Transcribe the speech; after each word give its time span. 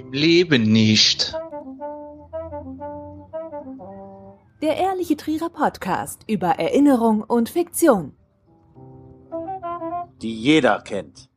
Im 0.00 0.12
Leben 0.12 0.62
nicht. 0.62 1.34
Der 4.62 4.76
Ehrliche 4.78 5.16
Trierer 5.16 5.50
Podcast 5.50 6.22
über 6.26 6.48
Erinnerung 6.58 7.22
und 7.22 7.50
Fiktion. 7.50 8.14
Die 10.22 10.34
jeder 10.34 10.80
kennt. 10.80 11.29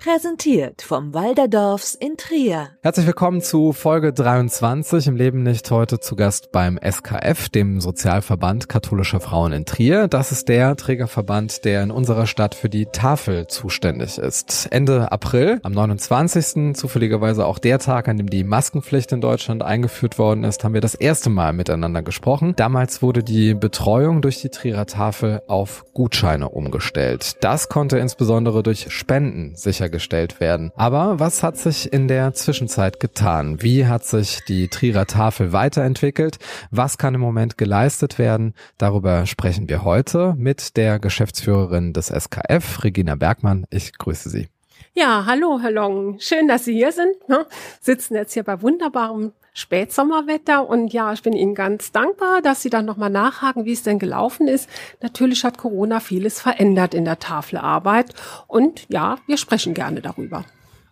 Präsentiert 0.00 0.82
vom 0.82 1.12
Walderdorfs 1.12 1.96
in 1.96 2.16
Trier. 2.16 2.68
Herzlich 2.82 3.04
willkommen 3.04 3.40
zu 3.40 3.72
Folge 3.72 4.12
23 4.12 5.08
im 5.08 5.16
Leben 5.16 5.42
nicht 5.42 5.68
heute 5.72 5.98
zu 5.98 6.14
Gast 6.14 6.52
beim 6.52 6.78
SKF, 6.78 7.48
dem 7.48 7.80
Sozialverband 7.80 8.68
katholischer 8.68 9.18
Frauen 9.18 9.52
in 9.52 9.64
Trier. 9.64 10.06
Das 10.06 10.30
ist 10.30 10.48
der 10.48 10.76
Trägerverband, 10.76 11.64
der 11.64 11.82
in 11.82 11.90
unserer 11.90 12.28
Stadt 12.28 12.54
für 12.54 12.68
die 12.68 12.86
Tafel 12.86 13.48
zuständig 13.48 14.18
ist. 14.18 14.68
Ende 14.70 15.10
April, 15.10 15.58
am 15.64 15.72
29. 15.72 16.76
zufälligerweise 16.76 17.44
auch 17.44 17.58
der 17.58 17.80
Tag, 17.80 18.06
an 18.06 18.18
dem 18.18 18.30
die 18.30 18.44
Maskenpflicht 18.44 19.10
in 19.10 19.20
Deutschland 19.20 19.64
eingeführt 19.64 20.16
worden 20.16 20.44
ist, 20.44 20.62
haben 20.62 20.74
wir 20.74 20.80
das 20.80 20.94
erste 20.94 21.28
Mal 21.28 21.52
miteinander 21.52 22.02
gesprochen. 22.02 22.54
Damals 22.54 23.02
wurde 23.02 23.24
die 23.24 23.52
Betreuung 23.54 24.22
durch 24.22 24.40
die 24.42 24.50
Trierer 24.50 24.86
Tafel 24.86 25.42
auf 25.48 25.84
Gutscheine 25.92 26.50
umgestellt. 26.50 27.38
Das 27.40 27.68
konnte 27.68 27.98
insbesondere 27.98 28.62
durch 28.62 28.92
Spenden 28.92 29.56
sicher 29.56 29.87
sichergestellt 29.88 30.40
werden. 30.40 30.70
Aber 30.76 31.18
was 31.18 31.42
hat 31.42 31.56
sich 31.56 31.92
in 31.92 32.08
der 32.08 32.34
Zwischenzeit 32.34 33.00
getan? 33.00 33.62
Wie 33.62 33.86
hat 33.86 34.04
sich 34.04 34.40
die 34.46 34.68
Trierer 34.68 35.06
Tafel 35.06 35.52
weiterentwickelt? 35.52 36.38
Was 36.70 36.98
kann 36.98 37.14
im 37.14 37.20
Moment 37.20 37.56
geleistet 37.58 38.18
werden? 38.18 38.54
Darüber 38.76 39.26
sprechen 39.26 39.68
wir 39.68 39.84
heute 39.84 40.34
mit 40.36 40.76
der 40.76 40.98
Geschäftsführerin 40.98 41.92
des 41.92 42.08
SKF, 42.08 42.84
Regina 42.84 43.14
Bergmann. 43.14 43.64
Ich 43.70 43.96
grüße 43.96 44.28
Sie. 44.28 44.48
Ja, 44.94 45.24
hallo, 45.26 45.58
Herr 45.60 45.70
Long. 45.70 46.18
Schön, 46.18 46.48
dass 46.48 46.64
Sie 46.64 46.74
hier 46.74 46.92
sind. 46.92 47.28
Ne? 47.28 47.46
Sitzen 47.80 48.14
jetzt 48.14 48.34
hier 48.34 48.42
bei 48.42 48.60
wunderbarem 48.60 49.32
Spätsommerwetter 49.58 50.68
und 50.68 50.92
ja, 50.92 51.12
ich 51.12 51.22
bin 51.22 51.32
Ihnen 51.32 51.54
ganz 51.54 51.90
dankbar, 51.90 52.42
dass 52.42 52.62
Sie 52.62 52.70
dann 52.70 52.84
nochmal 52.84 53.10
nachhaken, 53.10 53.64
wie 53.64 53.72
es 53.72 53.82
denn 53.82 53.98
gelaufen 53.98 54.46
ist. 54.46 54.68
Natürlich 55.02 55.42
hat 55.42 55.58
Corona 55.58 55.98
vieles 55.98 56.40
verändert 56.40 56.94
in 56.94 57.04
der 57.04 57.18
Tafelarbeit 57.18 58.14
und 58.46 58.86
ja, 58.88 59.16
wir 59.26 59.36
sprechen 59.36 59.74
gerne 59.74 60.00
darüber. 60.00 60.44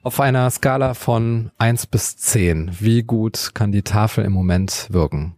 Auf 0.03 0.21
einer 0.21 0.51
Skala 0.51 0.95
von 0.95 1.53
eins 1.59 1.87
bis 1.87 2.17
zehn, 2.17 2.71
wie 2.81 3.03
gut 3.03 3.53
kann 3.55 3.71
die 3.71 3.83
Tafel 3.83 4.25
im 4.25 4.33
Moment 4.33 4.89
wirken? 4.91 5.37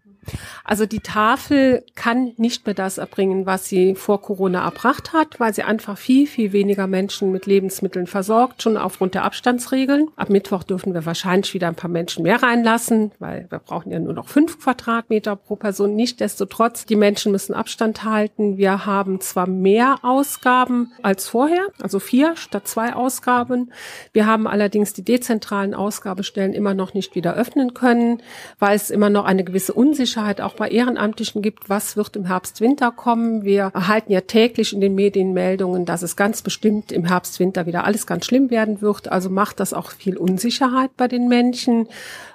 Also 0.65 0.87
die 0.87 1.01
Tafel 1.01 1.85
kann 1.95 2.33
nicht 2.37 2.67
mehr 2.67 2.75
das 2.75 2.99
erbringen, 2.99 3.47
was 3.47 3.69
sie 3.69 3.95
vor 3.95 4.21
Corona 4.21 4.65
erbracht 4.65 5.13
hat, 5.13 5.41
weil 5.41 5.55
sie 5.55 5.63
einfach 5.63 5.97
viel, 5.97 6.27
viel 6.27 6.53
weniger 6.53 6.87
Menschen 6.87 7.33
mit 7.33 7.47
Lebensmitteln 7.47 8.07
versorgt, 8.07 8.63
schon 8.63 8.77
aufgrund 8.77 9.15
der 9.15 9.25
Abstandsregeln. 9.25 10.09
Ab 10.17 10.31
Mittwoch 10.31 10.63
dürfen 10.63 10.95
wir 10.95 11.07
wahrscheinlich 11.07 11.55
wieder 11.55 11.69
ein 11.69 11.75
paar 11.75 11.91
Menschen 11.91 12.23
mehr 12.23 12.43
reinlassen, 12.43 13.13
weil 13.19 13.47
wir 13.49 13.59
brauchen 13.59 13.91
ja 13.91 13.99
nur 13.99 14.13
noch 14.13 14.29
fünf 14.29 14.61
Quadratmeter 14.61 15.37
pro 15.37 15.57
Person. 15.57 15.97
Nichtsdestotrotz, 15.97 16.85
die 16.85 16.97
Menschen 16.97 17.33
müssen 17.33 17.55
Abstand 17.55 18.05
halten. 18.05 18.59
Wir 18.59 18.87
haben 18.87 19.21
zwar 19.21 19.47
mehr 19.47 19.97
Ausgaben 20.03 20.93
als 21.03 21.29
vorher, 21.29 21.67
also 21.81 21.99
vier 21.99 22.37
statt 22.37 22.69
zwei 22.69 22.95
Ausgaben. 22.95 23.73
Wir 24.13 24.27
haben 24.27 24.47
allerdings 24.47 24.93
die 24.93 25.05
dezentralen 25.05 25.75
Ausgabestellen 25.75 26.53
immer 26.53 26.75
noch 26.75 26.95
nicht 26.95 27.15
wieder 27.15 27.35
öffnen 27.35 27.75
können, 27.75 28.23
weil 28.59 28.77
es 28.77 28.91
immer 28.91 29.11
noch 29.11 29.25
eine 29.25 29.45
gewisse 29.45 29.73
Unsicherheit 29.73 30.18
Unsicherheit 30.19 30.41
auch 30.41 30.55
bei 30.55 30.69
Ehrenamtlichen 30.69 31.43
gibt, 31.43 31.71
was 31.71 31.97
wird 31.97 32.17
im 32.17 32.25
Herbst, 32.25 32.61
Winter 32.61 32.91
kommen. 32.91 33.45
Wir 33.45 33.71
erhalten 33.73 34.11
ja 34.11 34.21
täglich 34.21 34.73
in 34.73 34.81
den 34.81 34.97
Medien 34.97 35.33
Meldungen, 35.33 35.85
dass 35.85 36.03
es 36.03 36.17
ganz 36.17 36.43
bestimmt 36.43 36.91
im 36.91 37.05
Herbst, 37.05 37.39
Winter 37.39 37.67
wieder 37.67 37.85
alles 37.85 38.05
ganz 38.05 38.27
schlimm 38.27 38.51
werden 38.51 38.81
wird. 38.81 39.13
Also 39.13 39.31
macht 39.31 39.61
das 39.61 39.73
auch 39.73 39.93
viel 39.93 40.17
Unsicherheit 40.17 40.91
bei 40.97 41.07
den 41.07 41.29
Menschen. 41.29 41.87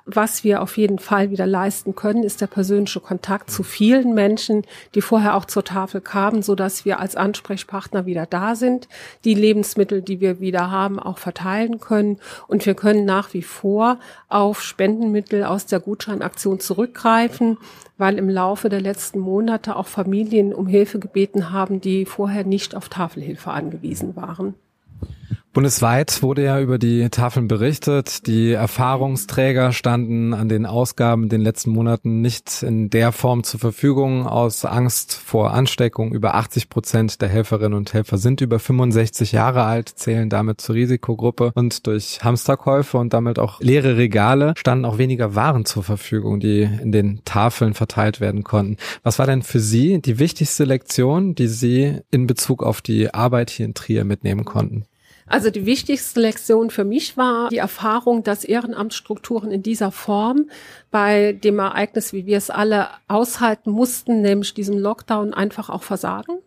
Was 0.05 0.43
wir 0.43 0.61
auf 0.61 0.77
jeden 0.77 0.99
Fall 0.99 1.31
wieder 1.31 1.47
leisten 1.47 1.95
können, 1.95 2.23
ist 2.23 2.41
der 2.41 2.47
persönliche 2.47 2.99
Kontakt 2.99 3.49
zu 3.49 3.63
vielen 3.63 4.13
Menschen, 4.13 4.63
die 4.95 5.01
vorher 5.01 5.35
auch 5.35 5.45
zur 5.45 5.63
Tafel 5.63 6.01
kamen, 6.01 6.41
so 6.41 6.55
dass 6.55 6.83
wir 6.83 6.99
als 6.99 7.15
Ansprechpartner 7.15 8.05
wieder 8.05 8.25
da 8.25 8.55
sind, 8.55 8.89
die 9.23 9.33
Lebensmittel, 9.33 10.01
die 10.01 10.19
wir 10.19 10.41
wieder 10.41 10.71
haben, 10.71 10.99
auch 10.99 11.19
verteilen 11.19 11.79
können. 11.79 12.19
Und 12.47 12.65
wir 12.65 12.75
können 12.75 13.05
nach 13.05 13.33
wie 13.33 13.43
vor 13.43 13.97
auf 14.27 14.61
Spendenmittel 14.61 15.45
aus 15.45 15.67
der 15.67 15.79
Gutscheinaktion 15.79 16.59
zurückgreifen, 16.59 17.57
weil 17.97 18.17
im 18.17 18.29
Laufe 18.29 18.69
der 18.69 18.81
letzten 18.81 19.19
Monate 19.19 19.75
auch 19.75 19.87
Familien 19.87 20.53
um 20.53 20.67
Hilfe 20.67 20.99
gebeten 20.99 21.51
haben, 21.51 21.81
die 21.81 22.05
vorher 22.05 22.43
nicht 22.43 22.75
auf 22.75 22.89
Tafelhilfe 22.89 23.51
angewiesen 23.51 24.15
waren. 24.15 24.55
Bundesweit 25.53 26.23
wurde 26.23 26.43
ja 26.43 26.59
über 26.59 26.79
die 26.79 27.07
Tafeln 27.11 27.47
berichtet. 27.47 28.25
Die 28.25 28.53
Erfahrungsträger 28.53 29.71
standen 29.71 30.33
an 30.33 30.49
den 30.49 30.65
Ausgaben 30.65 31.23
in 31.23 31.29
den 31.29 31.41
letzten 31.41 31.69
Monaten 31.69 32.21
nicht 32.21 32.63
in 32.63 32.89
der 32.89 33.11
Form 33.11 33.43
zur 33.43 33.59
Verfügung 33.59 34.25
aus 34.25 34.65
Angst 34.65 35.13
vor 35.13 35.53
Ansteckung. 35.53 36.11
Über 36.11 36.33
80 36.33 36.69
Prozent 36.69 37.21
der 37.21 37.29
Helferinnen 37.29 37.77
und 37.77 37.93
Helfer 37.93 38.17
sind 38.17 38.41
über 38.41 38.57
65 38.57 39.31
Jahre 39.31 39.61
alt, 39.61 39.89
zählen 39.89 40.27
damit 40.27 40.59
zur 40.59 40.73
Risikogruppe 40.73 41.51
und 41.53 41.85
durch 41.85 42.23
Hamsterkäufe 42.23 42.97
und 42.97 43.13
damit 43.13 43.37
auch 43.37 43.59
leere 43.59 43.95
Regale 43.95 44.55
standen 44.57 44.85
auch 44.85 44.97
weniger 44.97 45.35
Waren 45.35 45.65
zur 45.65 45.83
Verfügung, 45.83 46.39
die 46.39 46.63
in 46.63 46.91
den 46.91 47.21
Tafeln 47.25 47.75
verteilt 47.75 48.19
werden 48.19 48.43
konnten. 48.43 48.77
Was 49.03 49.19
war 49.19 49.27
denn 49.27 49.43
für 49.43 49.59
Sie 49.59 50.01
die 50.01 50.17
wichtigste 50.17 50.63
Lektion, 50.63 51.35
die 51.35 51.47
Sie 51.47 51.99
in 52.09 52.25
Bezug 52.25 52.63
auf 52.63 52.81
die 52.81 53.13
Arbeit 53.13 53.51
hier 53.51 53.67
in 53.67 53.75
Trier 53.75 54.03
mitnehmen 54.03 54.45
konnten? 54.45 54.85
Also 55.27 55.49
die 55.49 55.65
wichtigste 55.65 56.19
Lektion 56.19 56.69
für 56.69 56.83
mich 56.83 57.17
war 57.17 57.49
die 57.49 57.57
Erfahrung, 57.57 58.23
dass 58.23 58.43
Ehrenamtsstrukturen 58.43 59.51
in 59.51 59.63
dieser 59.63 59.91
Form 59.91 60.49
bei 60.91 61.33
dem 61.33 61.59
Ereignis, 61.59 62.13
wie 62.13 62.25
wir 62.25 62.37
es 62.37 62.49
alle 62.49 62.87
aushalten 63.07 63.71
mussten, 63.71 64.21
nämlich 64.21 64.53
diesem 64.53 64.77
Lockdown, 64.77 65.33
einfach 65.33 65.69
auch 65.69 65.83
versagen. 65.83 66.39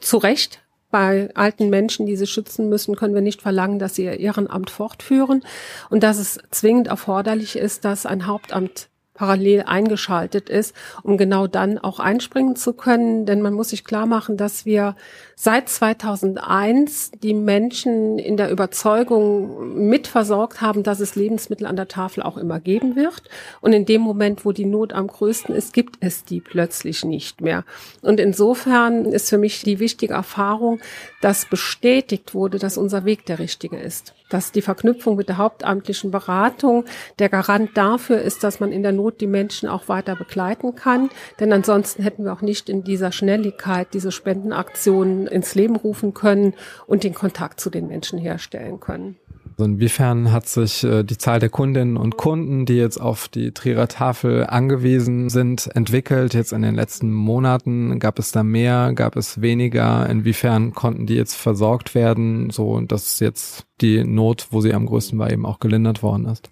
Zu 0.00 0.18
Recht. 0.18 0.60
Bei 0.90 1.30
alten 1.34 1.68
Menschen, 1.68 2.06
die 2.06 2.16
sie 2.16 2.28
schützen 2.28 2.68
müssen, 2.68 2.94
können 2.94 3.14
wir 3.14 3.20
nicht 3.20 3.42
verlangen, 3.42 3.80
dass 3.80 3.96
sie 3.96 4.04
ihr 4.04 4.20
Ehrenamt 4.20 4.70
fortführen 4.70 5.42
und 5.90 6.04
dass 6.04 6.18
es 6.18 6.38
zwingend 6.50 6.86
erforderlich 6.86 7.56
ist, 7.56 7.84
dass 7.84 8.06
ein 8.06 8.26
Hauptamt 8.26 8.88
parallel 9.16 9.64
eingeschaltet 9.66 10.48
ist, 10.48 10.74
um 11.02 11.16
genau 11.16 11.46
dann 11.46 11.78
auch 11.78 11.98
einspringen 11.98 12.54
zu 12.54 12.74
können. 12.74 13.26
Denn 13.26 13.42
man 13.42 13.54
muss 13.54 13.70
sich 13.70 13.84
klar 13.84 14.06
machen, 14.06 14.36
dass 14.36 14.64
wir 14.64 14.94
seit 15.34 15.68
2001 15.68 17.12
die 17.22 17.34
Menschen 17.34 18.18
in 18.18 18.36
der 18.36 18.50
Überzeugung 18.50 19.88
mitversorgt 19.88 20.60
haben, 20.60 20.82
dass 20.82 21.00
es 21.00 21.16
Lebensmittel 21.16 21.66
an 21.66 21.76
der 21.76 21.88
Tafel 21.88 22.22
auch 22.22 22.36
immer 22.36 22.60
geben 22.60 22.94
wird. 22.94 23.22
Und 23.60 23.72
in 23.72 23.86
dem 23.86 24.02
Moment, 24.02 24.44
wo 24.44 24.52
die 24.52 24.66
Not 24.66 24.92
am 24.92 25.08
größten 25.08 25.54
ist, 25.54 25.72
gibt 25.72 25.96
es 26.00 26.24
die 26.24 26.40
plötzlich 26.40 27.04
nicht 27.04 27.40
mehr. 27.40 27.64
Und 28.02 28.20
insofern 28.20 29.06
ist 29.06 29.30
für 29.30 29.38
mich 29.38 29.62
die 29.62 29.78
wichtige 29.78 30.14
Erfahrung, 30.14 30.80
dass 31.20 31.46
bestätigt 31.46 32.34
wurde, 32.34 32.58
dass 32.58 32.78
unser 32.78 33.04
Weg 33.04 33.26
der 33.26 33.38
richtige 33.38 33.78
ist 33.78 34.14
dass 34.28 34.52
die 34.52 34.62
Verknüpfung 34.62 35.16
mit 35.16 35.28
der 35.28 35.38
hauptamtlichen 35.38 36.10
Beratung 36.10 36.84
der 37.18 37.28
Garant 37.28 37.76
dafür 37.76 38.20
ist, 38.20 38.44
dass 38.44 38.60
man 38.60 38.72
in 38.72 38.82
der 38.82 38.92
Not 38.92 39.20
die 39.20 39.26
Menschen 39.26 39.68
auch 39.68 39.88
weiter 39.88 40.16
begleiten 40.16 40.74
kann. 40.74 41.10
Denn 41.40 41.52
ansonsten 41.52 42.02
hätten 42.02 42.24
wir 42.24 42.32
auch 42.32 42.42
nicht 42.42 42.68
in 42.68 42.84
dieser 42.84 43.12
Schnelligkeit 43.12 43.88
diese 43.92 44.12
Spendenaktionen 44.12 45.26
ins 45.26 45.54
Leben 45.54 45.76
rufen 45.76 46.14
können 46.14 46.54
und 46.86 47.04
den 47.04 47.14
Kontakt 47.14 47.60
zu 47.60 47.70
den 47.70 47.86
Menschen 47.86 48.18
herstellen 48.18 48.80
können. 48.80 49.16
Also 49.58 49.70
inwiefern 49.70 50.32
hat 50.32 50.46
sich 50.48 50.84
äh, 50.84 51.02
die 51.02 51.16
Zahl 51.16 51.40
der 51.40 51.48
Kundinnen 51.48 51.96
und 51.96 52.18
Kunden, 52.18 52.66
die 52.66 52.76
jetzt 52.76 53.00
auf 53.00 53.28
die 53.28 53.52
Trierer 53.52 53.88
Tafel 53.88 54.46
angewiesen 54.46 55.30
sind, 55.30 55.70
entwickelt? 55.74 56.34
Jetzt 56.34 56.52
in 56.52 56.60
den 56.60 56.74
letzten 56.74 57.10
Monaten 57.10 57.98
gab 57.98 58.18
es 58.18 58.32
da 58.32 58.42
mehr, 58.42 58.92
gab 58.92 59.16
es 59.16 59.40
weniger? 59.40 60.06
Inwiefern 60.10 60.74
konnten 60.74 61.06
die 61.06 61.14
jetzt 61.14 61.36
versorgt 61.36 61.94
werden, 61.94 62.50
so 62.50 62.80
dass 62.80 63.18
jetzt 63.18 63.64
die 63.80 64.04
Not, 64.04 64.48
wo 64.50 64.60
sie 64.60 64.74
am 64.74 64.84
größten 64.84 65.18
war, 65.18 65.32
eben 65.32 65.46
auch 65.46 65.58
gelindert 65.58 66.02
worden 66.02 66.26
ist? 66.26 66.50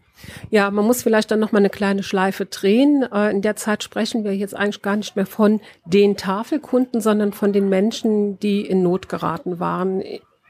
Ja, 0.48 0.71
man 0.71 0.86
muss 0.86 1.03
vielleicht 1.03 1.30
dann 1.30 1.41
noch 1.41 1.53
mal 1.53 1.59
eine 1.59 1.68
kleine 1.68 2.03
Schleife 2.03 2.47
drehen. 2.47 3.04
Äh, 3.12 3.33
in 3.33 3.42
der 3.42 3.57
Zeit 3.57 3.83
sprechen 3.83 4.24
wir 4.24 4.34
jetzt 4.34 4.57
eigentlich 4.57 4.80
gar 4.80 4.97
nicht 4.97 5.15
mehr 5.15 5.27
von 5.27 5.60
den 5.84 6.16
Tafelkunden, 6.16 7.03
sondern 7.03 7.34
von 7.34 7.53
den 7.53 7.68
Menschen, 7.68 8.39
die 8.39 8.62
in 8.62 8.83
Not 8.83 9.10
geraten 9.10 9.60
waren 9.60 10.03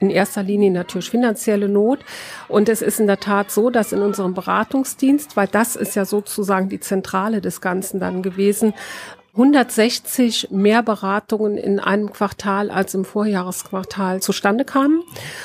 in 0.05 0.11
erster 0.11 0.43
Linie 0.43 0.71
natürlich 0.71 1.11
finanzielle 1.11 1.69
Not. 1.69 2.01
Und 2.49 2.69
es 2.69 2.83
ist 2.83 3.01
in 3.01 3.07
der 3.07 3.21
Tat 3.21 3.51
so, 3.51 3.71
dass 3.71 3.93
in 3.93 4.03
unserem 4.03 4.35
Beratungsdienst, 4.35 5.37
weil 5.37 5.49
das 5.49 5.77
ist 5.77 5.95
ja 5.97 6.05
sozusagen 6.05 6.69
die 6.69 6.81
Zentrale 6.81 7.41
des 7.41 7.61
Ganzen 7.61 8.01
dann 8.01 8.23
gewesen, 8.23 8.75
160 9.37 10.53
mehr 10.53 10.85
Beratungen 10.85 11.59
in 11.59 11.81
einem 11.81 12.13
Quartal 12.13 12.71
als 12.71 12.95
im 12.95 13.05
Vorjahresquartal 13.05 14.23
zustande 14.23 14.65
kamen. 14.65 15.03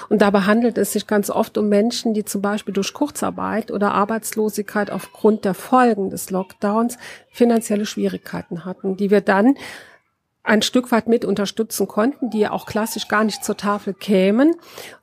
Und 0.10 0.22
dabei 0.22 0.42
handelt 0.42 0.78
es 0.78 0.94
sich 0.94 1.08
ganz 1.08 1.32
oft 1.32 1.58
um 1.58 1.70
Menschen, 1.70 2.14
die 2.14 2.24
zum 2.24 2.44
Beispiel 2.44 2.74
durch 2.74 2.94
Kurzarbeit 2.94 3.72
oder 3.72 3.94
Arbeitslosigkeit 3.94 4.92
aufgrund 4.92 5.44
der 5.44 5.56
Folgen 5.56 6.12
des 6.12 6.30
Lockdowns 6.30 7.00
finanzielle 7.32 7.88
Schwierigkeiten 7.88 8.64
hatten, 8.64 8.96
die 8.96 9.10
wir 9.10 9.22
dann 9.22 9.56
ein 10.50 10.64
Stück 10.64 10.92
weit 10.92 11.08
mit 11.08 11.26
unterstützen 11.26 11.88
konnten, 11.88 12.32
die 12.32 12.40
ja 12.40 12.52
auch 12.52 12.66
klassisch 12.66 13.08
gar 13.08 13.24
nicht 13.24 13.44
zur 13.44 13.56
Tafel 13.56 13.94
kämen. 13.94 14.56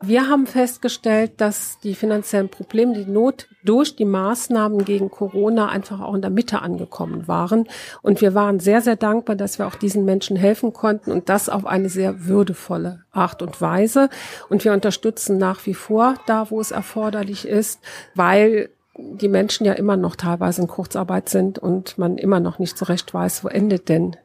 Wir 0.03 0.29
haben 0.29 0.47
festgestellt, 0.49 1.35
dass 1.37 1.79
die 1.85 1.95
finanziellen 1.95 2.49
Probleme, 2.49 2.95
die 2.95 3.11
Not 3.11 3.47
durch 3.65 3.95
die 3.95 4.05
Maßnahmen 4.05 4.85
gegen 4.85 5.09
Corona 5.09 5.69
einfach 5.69 6.01
auch 6.01 6.15
in 6.15 6.21
der 6.21 6.31
Mitte 6.31 6.63
angekommen 6.63 7.29
waren. 7.29 7.69
Und 8.03 8.21
wir 8.21 8.35
waren 8.35 8.59
sehr, 8.59 8.81
sehr 8.81 8.97
dankbar, 8.97 9.37
dass 9.37 9.61
wir 9.61 9.69
auch 9.69 9.77
diesen 9.77 10.05
Menschen 10.05 10.37
helfen 10.37 10.73
konnten 10.73 11.13
und 11.13 11.29
das 11.29 11.49
auf 11.49 11.65
eine 11.65 11.89
sehr 11.89 12.27
würdevolle 12.27 13.05
Art 13.13 13.41
und 13.41 13.61
Weise. 13.61 14.11
Und 14.49 14.65
wir 14.65 14.73
unterstützen 14.73 15.39
nach 15.39 15.65
wie 15.65 15.75
vor 15.75 16.15
da, 16.27 16.51
wo 16.51 16.61
es 16.61 16.73
erforderlich 16.73 17.47
ist, 17.47 17.81
weil 18.17 18.71
die 18.99 19.29
Menschen 19.29 19.65
ja 19.65 19.75
immer 19.75 19.97
noch 19.97 20.17
teilweise 20.17 20.63
in 20.63 20.69
Kurzarbeit 20.69 21.29
sind 21.29 21.61
und 21.61 21.99
man 21.99 22.19
immer 22.19 22.41
noch 22.41 22.59
nicht 22.59 22.77
so 22.77 22.87
recht 22.87 23.15
weiß, 23.15 23.45
wo 23.45 23.49
endet 23.49 23.89
denn 23.89 24.17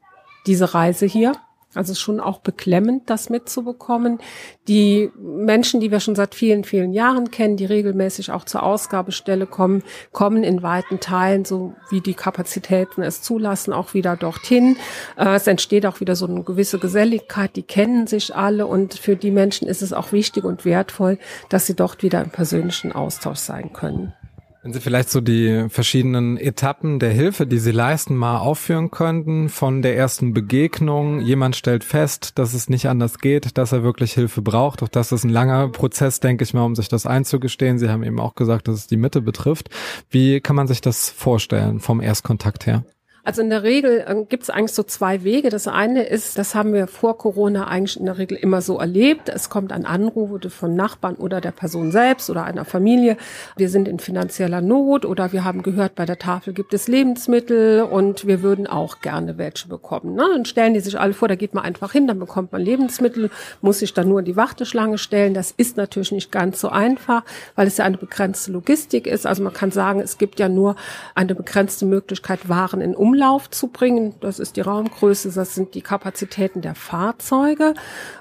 diese 0.45 0.73
Reise 0.73 1.05
hier. 1.05 1.33
Also 1.73 1.93
schon 1.93 2.19
auch 2.19 2.39
beklemmend, 2.39 3.09
das 3.09 3.29
mitzubekommen. 3.29 4.19
Die 4.67 5.09
Menschen, 5.17 5.79
die 5.79 5.89
wir 5.89 6.01
schon 6.01 6.15
seit 6.15 6.35
vielen, 6.35 6.65
vielen 6.65 6.91
Jahren 6.91 7.31
kennen, 7.31 7.55
die 7.55 7.63
regelmäßig 7.63 8.31
auch 8.31 8.43
zur 8.43 8.63
Ausgabestelle 8.63 9.45
kommen, 9.45 9.81
kommen 10.11 10.43
in 10.43 10.63
weiten 10.63 10.99
Teilen, 10.99 11.45
so 11.45 11.73
wie 11.89 12.01
die 12.01 12.13
Kapazitäten 12.13 13.03
es 13.03 13.21
zulassen, 13.21 13.71
auch 13.71 13.93
wieder 13.93 14.17
dorthin. 14.17 14.75
Äh, 15.15 15.35
es 15.35 15.47
entsteht 15.47 15.85
auch 15.85 16.01
wieder 16.01 16.17
so 16.17 16.27
eine 16.27 16.43
gewisse 16.43 16.77
Geselligkeit, 16.77 17.55
die 17.55 17.63
kennen 17.63 18.05
sich 18.05 18.35
alle 18.35 18.67
und 18.67 18.95
für 18.95 19.15
die 19.15 19.31
Menschen 19.31 19.65
ist 19.65 19.81
es 19.81 19.93
auch 19.93 20.11
wichtig 20.11 20.43
und 20.43 20.65
wertvoll, 20.65 21.19
dass 21.47 21.67
sie 21.67 21.75
dort 21.75 22.03
wieder 22.03 22.21
im 22.21 22.31
persönlichen 22.31 22.91
Austausch 22.91 23.39
sein 23.39 23.71
können. 23.71 24.13
Wenn 24.63 24.73
Sie 24.73 24.79
vielleicht 24.79 25.09
so 25.09 25.21
die 25.21 25.65
verschiedenen 25.69 26.37
Etappen 26.37 26.99
der 26.99 27.09
Hilfe, 27.09 27.47
die 27.47 27.57
Sie 27.57 27.71
leisten, 27.71 28.15
mal 28.15 28.37
aufführen 28.37 28.91
könnten, 28.91 29.49
von 29.49 29.81
der 29.81 29.97
ersten 29.97 30.35
Begegnung, 30.35 31.19
jemand 31.21 31.55
stellt 31.55 31.83
fest, 31.83 32.37
dass 32.37 32.53
es 32.53 32.69
nicht 32.69 32.87
anders 32.87 33.17
geht, 33.17 33.57
dass 33.57 33.71
er 33.71 33.81
wirklich 33.81 34.13
Hilfe 34.13 34.43
braucht. 34.43 34.83
Auch 34.83 34.87
das 34.87 35.11
ist 35.11 35.23
ein 35.23 35.31
langer 35.31 35.69
Prozess, 35.69 36.19
denke 36.19 36.43
ich 36.43 36.53
mal, 36.53 36.63
um 36.63 36.75
sich 36.75 36.89
das 36.89 37.07
einzugestehen. 37.07 37.79
Sie 37.79 37.89
haben 37.89 38.03
eben 38.03 38.19
auch 38.19 38.35
gesagt, 38.35 38.67
dass 38.67 38.75
es 38.75 38.85
die 38.85 38.97
Mitte 38.97 39.21
betrifft. 39.21 39.71
Wie 40.11 40.41
kann 40.41 40.55
man 40.55 40.67
sich 40.67 40.79
das 40.81 41.09
vorstellen 41.09 41.79
vom 41.79 41.99
Erstkontakt 41.99 42.67
her? 42.67 42.83
Also 43.23 43.43
in 43.43 43.51
der 43.51 43.61
Regel 43.61 44.03
äh, 44.07 44.25
gibt 44.27 44.43
es 44.43 44.49
eigentlich 44.49 44.73
so 44.73 44.81
zwei 44.83 45.23
Wege. 45.23 45.49
Das 45.49 45.67
eine 45.67 46.03
ist, 46.03 46.39
das 46.39 46.55
haben 46.55 46.73
wir 46.73 46.87
vor 46.87 47.17
Corona 47.19 47.67
eigentlich 47.67 47.99
in 47.99 48.05
der 48.05 48.17
Regel 48.17 48.35
immer 48.37 48.61
so 48.61 48.79
erlebt. 48.79 49.29
Es 49.29 49.49
kommt 49.49 49.71
ein 49.71 49.85
Anruf 49.85 50.31
von 50.51 50.75
Nachbarn 50.75 51.15
oder 51.15 51.39
der 51.39 51.51
Person 51.51 51.91
selbst 51.91 52.29
oder 52.29 52.45
einer 52.45 52.65
Familie. 52.65 53.17
Wir 53.57 53.69
sind 53.69 53.87
in 53.87 53.99
finanzieller 53.99 54.61
Not 54.61 55.05
oder 55.05 55.31
wir 55.33 55.43
haben 55.43 55.61
gehört, 55.61 55.93
bei 55.95 56.05
der 56.05 56.17
Tafel 56.17 56.53
gibt 56.53 56.73
es 56.73 56.87
Lebensmittel 56.87 57.83
und 57.83 58.25
wir 58.25 58.41
würden 58.41 58.65
auch 58.65 59.01
gerne 59.01 59.37
welche 59.37 59.67
bekommen. 59.67 60.15
Ne? 60.15 60.25
Dann 60.33 60.45
stellen 60.45 60.73
die 60.73 60.79
sich 60.79 60.99
alle 60.99 61.13
vor, 61.13 61.27
da 61.27 61.35
geht 61.35 61.53
man 61.53 61.63
einfach 61.63 61.91
hin, 61.91 62.07
dann 62.07 62.19
bekommt 62.19 62.51
man 62.51 62.61
Lebensmittel, 62.61 63.29
muss 63.61 63.79
sich 63.79 63.93
dann 63.93 64.09
nur 64.09 64.19
in 64.19 64.25
die 64.25 64.35
Warteschlange 64.35 64.97
stellen. 64.97 65.33
Das 65.33 65.51
ist 65.51 65.77
natürlich 65.77 66.11
nicht 66.11 66.31
ganz 66.31 66.59
so 66.59 66.69
einfach, 66.69 67.23
weil 67.55 67.67
es 67.67 67.77
ja 67.77 67.85
eine 67.85 67.97
begrenzte 67.97 68.51
Logistik 68.51 69.05
ist. 69.05 69.27
Also 69.27 69.43
man 69.43 69.53
kann 69.53 69.71
sagen, 69.71 69.99
es 69.99 70.17
gibt 70.17 70.39
ja 70.39 70.49
nur 70.49 70.75
eine 71.13 71.35
begrenzte 71.35 71.85
Möglichkeit, 71.85 72.49
Waren 72.49 72.81
in 72.81 72.95
Umlauf 72.95 73.10
Umlauf 73.11 73.49
zu 73.49 73.67
bringen. 73.67 74.15
Das 74.21 74.39
ist 74.39 74.55
die 74.55 74.61
Raumgröße, 74.61 75.31
das 75.33 75.53
sind 75.53 75.75
die 75.75 75.81
Kapazitäten 75.81 76.61
der 76.61 76.75
Fahrzeuge. 76.75 77.73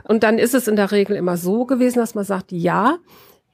Und 0.02 0.24
dann 0.24 0.38
ist 0.38 0.52
es 0.52 0.66
in 0.66 0.74
der 0.74 0.90
Regel 0.90 1.14
immer 1.14 1.36
so 1.36 1.64
gewesen, 1.64 2.00
dass 2.00 2.16
man 2.16 2.24
sagt, 2.24 2.50
ja, 2.50 2.98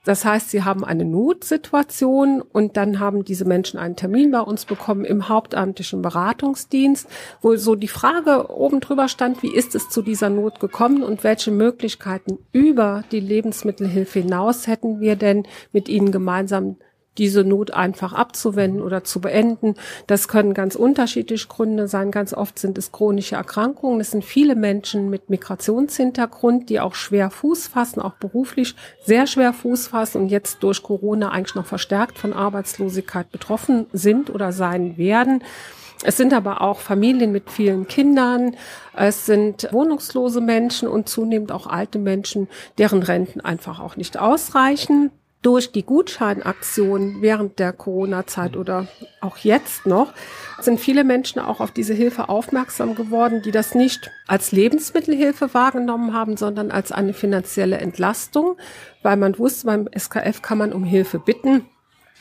das 0.06 0.24
heißt, 0.24 0.50
sie 0.50 0.62
haben 0.62 0.82
eine 0.82 1.04
Notsituation 1.04 2.40
und 2.40 2.78
dann 2.78 3.00
haben 3.00 3.24
diese 3.24 3.44
Menschen 3.44 3.78
einen 3.78 3.96
Termin 3.96 4.30
bei 4.30 4.40
uns 4.40 4.64
bekommen 4.64 5.04
im 5.04 5.28
hauptamtlichen 5.28 6.00
Beratungsdienst, 6.00 7.06
wo 7.42 7.56
so 7.56 7.74
die 7.74 7.88
Frage 7.88 8.50
oben 8.50 8.80
drüber 8.80 9.08
stand, 9.08 9.42
wie 9.42 9.54
ist 9.54 9.74
es 9.74 9.90
zu 9.90 10.00
dieser 10.00 10.30
Not 10.30 10.58
gekommen 10.58 11.02
und 11.02 11.22
welche 11.22 11.50
Möglichkeiten 11.50 12.38
über 12.52 13.04
die 13.12 13.20
Lebensmittelhilfe 13.20 14.20
hinaus 14.20 14.68
hätten 14.68 15.00
wir 15.00 15.16
denn 15.16 15.46
mit 15.72 15.88
ihnen 15.90 16.12
gemeinsam 16.12 16.76
diese 17.18 17.44
Not 17.44 17.72
einfach 17.72 18.12
abzuwenden 18.12 18.82
oder 18.82 19.04
zu 19.04 19.20
beenden. 19.20 19.74
Das 20.06 20.28
können 20.28 20.54
ganz 20.54 20.74
unterschiedliche 20.74 21.48
Gründe 21.48 21.88
sein. 21.88 22.10
Ganz 22.10 22.32
oft 22.32 22.58
sind 22.58 22.78
es 22.78 22.92
chronische 22.92 23.36
Erkrankungen. 23.36 24.00
Es 24.00 24.10
sind 24.10 24.24
viele 24.24 24.54
Menschen 24.54 25.10
mit 25.10 25.30
Migrationshintergrund, 25.30 26.68
die 26.68 26.80
auch 26.80 26.94
schwer 26.94 27.30
Fuß 27.30 27.68
fassen, 27.68 28.00
auch 28.00 28.14
beruflich 28.14 28.74
sehr 29.04 29.26
schwer 29.26 29.52
Fuß 29.52 29.88
fassen 29.88 30.22
und 30.22 30.28
jetzt 30.28 30.62
durch 30.62 30.82
Corona 30.82 31.30
eigentlich 31.30 31.54
noch 31.54 31.66
verstärkt 31.66 32.18
von 32.18 32.32
Arbeitslosigkeit 32.32 33.30
betroffen 33.30 33.86
sind 33.92 34.30
oder 34.30 34.52
sein 34.52 34.96
werden. 34.96 35.42
Es 36.04 36.16
sind 36.16 36.34
aber 36.34 36.60
auch 36.60 36.80
Familien 36.80 37.32
mit 37.32 37.50
vielen 37.50 37.86
Kindern. 37.86 38.56
Es 38.94 39.26
sind 39.26 39.68
wohnungslose 39.72 40.40
Menschen 40.40 40.88
und 40.88 41.08
zunehmend 41.08 41.52
auch 41.52 41.66
alte 41.66 41.98
Menschen, 41.98 42.48
deren 42.78 43.02
Renten 43.02 43.40
einfach 43.40 43.80
auch 43.80 43.96
nicht 43.96 44.18
ausreichen 44.18 45.10
durch 45.46 45.70
die 45.70 45.84
Gutscheinaktion 45.86 47.22
während 47.22 47.60
der 47.60 47.72
Corona-Zeit 47.72 48.56
oder 48.56 48.88
auch 49.20 49.36
jetzt 49.36 49.86
noch 49.86 50.12
sind 50.58 50.80
viele 50.80 51.04
Menschen 51.04 51.40
auch 51.40 51.60
auf 51.60 51.70
diese 51.70 51.94
Hilfe 51.94 52.28
aufmerksam 52.28 52.96
geworden, 52.96 53.42
die 53.42 53.52
das 53.52 53.76
nicht 53.76 54.10
als 54.26 54.50
Lebensmittelhilfe 54.50 55.54
wahrgenommen 55.54 56.12
haben, 56.12 56.36
sondern 56.36 56.72
als 56.72 56.90
eine 56.90 57.14
finanzielle 57.14 57.78
Entlastung, 57.78 58.56
weil 59.04 59.16
man 59.16 59.38
wusste, 59.38 59.66
beim 59.66 59.88
SKF 59.96 60.42
kann 60.42 60.58
man 60.58 60.72
um 60.72 60.82
Hilfe 60.82 61.20
bitten 61.20 61.64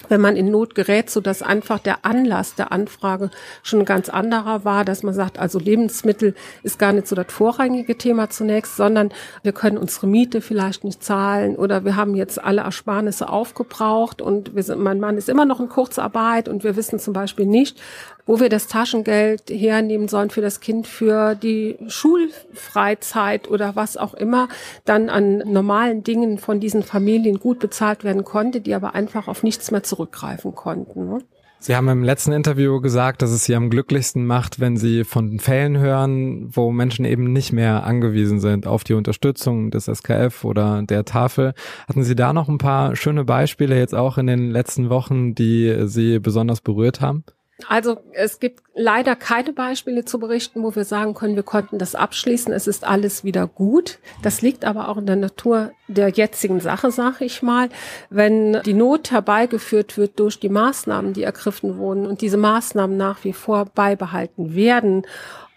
wenn 0.09 0.21
man 0.21 0.35
in 0.35 0.51
Not 0.51 0.75
gerät, 0.75 1.09
so 1.09 1.21
dass 1.21 1.41
einfach 1.41 1.79
der 1.79 2.05
Anlass 2.05 2.55
der 2.55 2.71
Anfrage 2.71 3.31
schon 3.63 3.79
ein 3.79 3.85
ganz 3.85 4.09
anderer 4.09 4.65
war, 4.65 4.85
dass 4.85 5.03
man 5.03 5.13
sagt, 5.13 5.39
also 5.39 5.59
Lebensmittel 5.59 6.35
ist 6.63 6.79
gar 6.79 6.93
nicht 6.93 7.07
so 7.07 7.15
das 7.15 7.27
vorrangige 7.29 7.97
Thema 7.97 8.29
zunächst, 8.29 8.75
sondern 8.75 9.11
wir 9.43 9.51
können 9.51 9.77
unsere 9.77 10.07
Miete 10.07 10.41
vielleicht 10.41 10.83
nicht 10.83 11.03
zahlen 11.03 11.55
oder 11.55 11.85
wir 11.85 11.95
haben 11.95 12.15
jetzt 12.15 12.43
alle 12.43 12.61
Ersparnisse 12.61 13.29
aufgebraucht 13.29 14.21
und 14.21 14.55
wir 14.55 14.63
sind, 14.63 14.79
mein 14.79 14.99
Mann 14.99 15.17
ist 15.17 15.29
immer 15.29 15.45
noch 15.45 15.59
in 15.59 15.69
Kurzarbeit 15.69 16.47
und 16.49 16.63
wir 16.63 16.75
wissen 16.75 16.99
zum 16.99 17.13
Beispiel 17.13 17.45
nicht, 17.45 17.79
wo 18.25 18.39
wir 18.39 18.49
das 18.49 18.67
Taschengeld 18.67 19.49
hernehmen 19.49 20.07
sollen 20.07 20.29
für 20.29 20.41
das 20.41 20.59
Kind 20.59 20.87
für 20.87 21.35
die 21.35 21.77
Schulfreizeit 21.87 23.49
oder 23.49 23.75
was 23.75 23.97
auch 23.97 24.13
immer 24.13 24.47
dann 24.83 25.09
an 25.09 25.37
normalen 25.39 26.03
Dingen 26.03 26.37
von 26.37 26.59
diesen 26.59 26.83
Familien 26.83 27.39
gut 27.39 27.59
bezahlt 27.59 28.03
werden 28.03 28.23
konnte, 28.23 28.61
die 28.61 28.73
aber 28.73 28.95
einfach 28.95 29.27
auf 29.27 29.43
nichts 29.43 29.71
mehr 29.71 29.83
zurückgreifen 29.83 30.55
konnten. 30.55 31.07
Ne? 31.07 31.19
Sie 31.59 31.75
haben 31.75 31.87
im 31.89 32.03
letzten 32.03 32.31
Interview 32.31 32.79
gesagt, 32.79 33.23
dass 33.23 33.31
es 33.31 33.45
Sie 33.45 33.55
am 33.55 33.71
glücklichsten 33.71 34.25
macht, 34.25 34.59
wenn 34.59 34.77
Sie 34.77 35.03
von 35.03 35.39
Fällen 35.39 35.79
hören, 35.79 36.55
wo 36.55 36.71
Menschen 36.71 37.05
eben 37.05 37.33
nicht 37.33 37.53
mehr 37.53 37.85
angewiesen 37.85 38.39
sind 38.39 38.67
auf 38.67 38.83
die 38.83 38.93
Unterstützung 38.93 39.71
des 39.71 39.85
SKF 39.85 40.43
oder 40.43 40.83
der 40.83 41.05
Tafel. 41.05 41.53
Hatten 41.87 42.03
Sie 42.03 42.15
da 42.15 42.33
noch 42.33 42.49
ein 42.49 42.59
paar 42.59 42.95
schöne 42.95 43.25
Beispiele 43.25 43.79
jetzt 43.79 43.95
auch 43.95 44.19
in 44.19 44.27
den 44.27 44.51
letzten 44.51 44.89
Wochen, 44.89 45.33
die 45.33 45.87
Sie 45.87 46.19
besonders 46.19 46.61
berührt 46.61 47.01
haben? 47.01 47.23
Also 47.69 47.97
es 48.11 48.41
gibt 48.41 48.63
leider 48.73 49.15
keine 49.15 49.53
Beispiele 49.53 50.03
zu 50.03 50.19
berichten, 50.19 50.61
wo 50.61 50.75
wir 50.75 50.83
sagen 50.83 51.13
können, 51.13 51.37
wir 51.37 51.43
konnten 51.43 51.77
das 51.77 51.95
abschließen, 51.95 52.51
es 52.51 52.67
ist 52.67 52.83
alles 52.83 53.23
wieder 53.23 53.47
gut. 53.47 53.99
Das 54.21 54.41
liegt 54.41 54.65
aber 54.65 54.89
auch 54.89 54.97
in 54.97 55.05
der 55.05 55.15
Natur 55.15 55.71
der 55.87 56.09
jetzigen 56.09 56.59
Sache, 56.59 56.91
sage 56.91 57.23
ich 57.23 57.41
mal. 57.41 57.69
Wenn 58.09 58.61
die 58.63 58.73
Not 58.73 59.11
herbeigeführt 59.11 59.97
wird 59.97 60.19
durch 60.19 60.39
die 60.39 60.49
Maßnahmen, 60.49 61.13
die 61.13 61.23
ergriffen 61.23 61.77
wurden 61.77 62.05
und 62.05 62.19
diese 62.19 62.37
Maßnahmen 62.37 62.97
nach 62.97 63.23
wie 63.23 63.33
vor 63.33 63.65
beibehalten 63.65 64.53
werden 64.53 65.05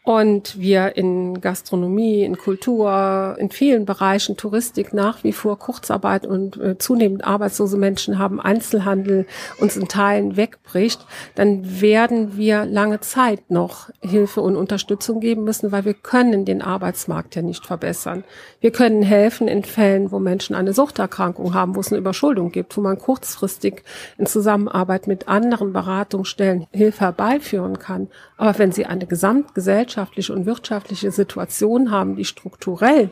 und 0.09 0.59
wir 0.59 0.97
in 0.97 1.43
Gastronomie, 1.43 2.23
in 2.23 2.39
Kultur, 2.39 3.37
in 3.39 3.51
vielen 3.51 3.85
Bereichen 3.85 4.39
Touristik 4.39 4.95
nach 4.95 5.23
wie 5.23 5.35
vor 5.35 5.59
Kurzarbeit 5.59 6.27
und 6.27 6.57
äh, 6.57 6.79
zunehmend 6.79 7.27
arbeitslose 7.27 7.77
Menschen 7.77 8.19
haben, 8.19 8.41
Einzelhandel 8.41 9.27
uns 9.61 9.77
in 9.77 9.87
Teilen 9.87 10.39
wegbricht, 10.39 11.05
dann 11.35 11.83
werden 11.83 12.39
wir 12.39 12.65
lange 12.65 13.01
Zeit 13.01 13.51
noch 13.51 13.91
Hilfe 14.01 14.41
und 14.41 14.57
Unterstützung 14.57 15.21
geben 15.21 15.45
müssen, 15.45 15.73
weil 15.73 15.85
wir 15.85 15.93
können 15.93 16.47
den 16.47 16.63
Arbeitsmarkt 16.63 17.37
ja 17.37 17.43
nicht 17.43 17.67
verbessern. 17.67 18.25
Wir 18.61 18.71
können 18.71 19.03
helfen 19.03 19.47
in 19.47 19.63
Fällen, 19.63 20.11
wo 20.11 20.19
Menschen 20.21 20.57
eine 20.57 20.73
Suchterkrankung 20.73 21.53
haben, 21.53 21.77
wo 21.77 21.81
es 21.81 21.93
eine 21.93 21.99
Überschuldung 21.99 22.51
gibt, 22.51 22.75
wo 22.79 22.81
man 22.81 22.97
kurzfristig 22.97 23.83
in 24.17 24.25
Zusammenarbeit 24.25 25.07
mit 25.07 25.29
anderen 25.29 25.75
Beratungsstellen 25.75 26.67
Hilfe 26.73 27.03
herbeiführen 27.03 27.79
kann. 27.79 28.09
Aber 28.39 28.57
wenn 28.59 28.73
sie 28.73 28.87
eine 28.87 29.07
Gesamtgesellschaft 29.07 29.55
gesellschaftliche 29.55 30.33
und 30.33 30.47
wirtschaftliche 30.47 31.11
Situation 31.11 31.91
haben, 31.91 32.17
die 32.17 32.25
strukturell 32.25 33.11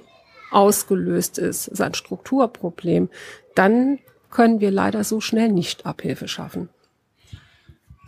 ausgelöst 0.53 1.39
ist, 1.39 1.67
ist 1.67 1.81
ein 1.81 1.95
Strukturproblem, 1.95 3.11
dann 3.57 3.99
können 4.31 4.61
wir 4.61 4.71
leider 4.71 5.03
so 5.03 5.21
schnell 5.21 5.51
nicht 5.51 5.85
Abhilfe 5.85 6.29
schaffen. 6.29 6.69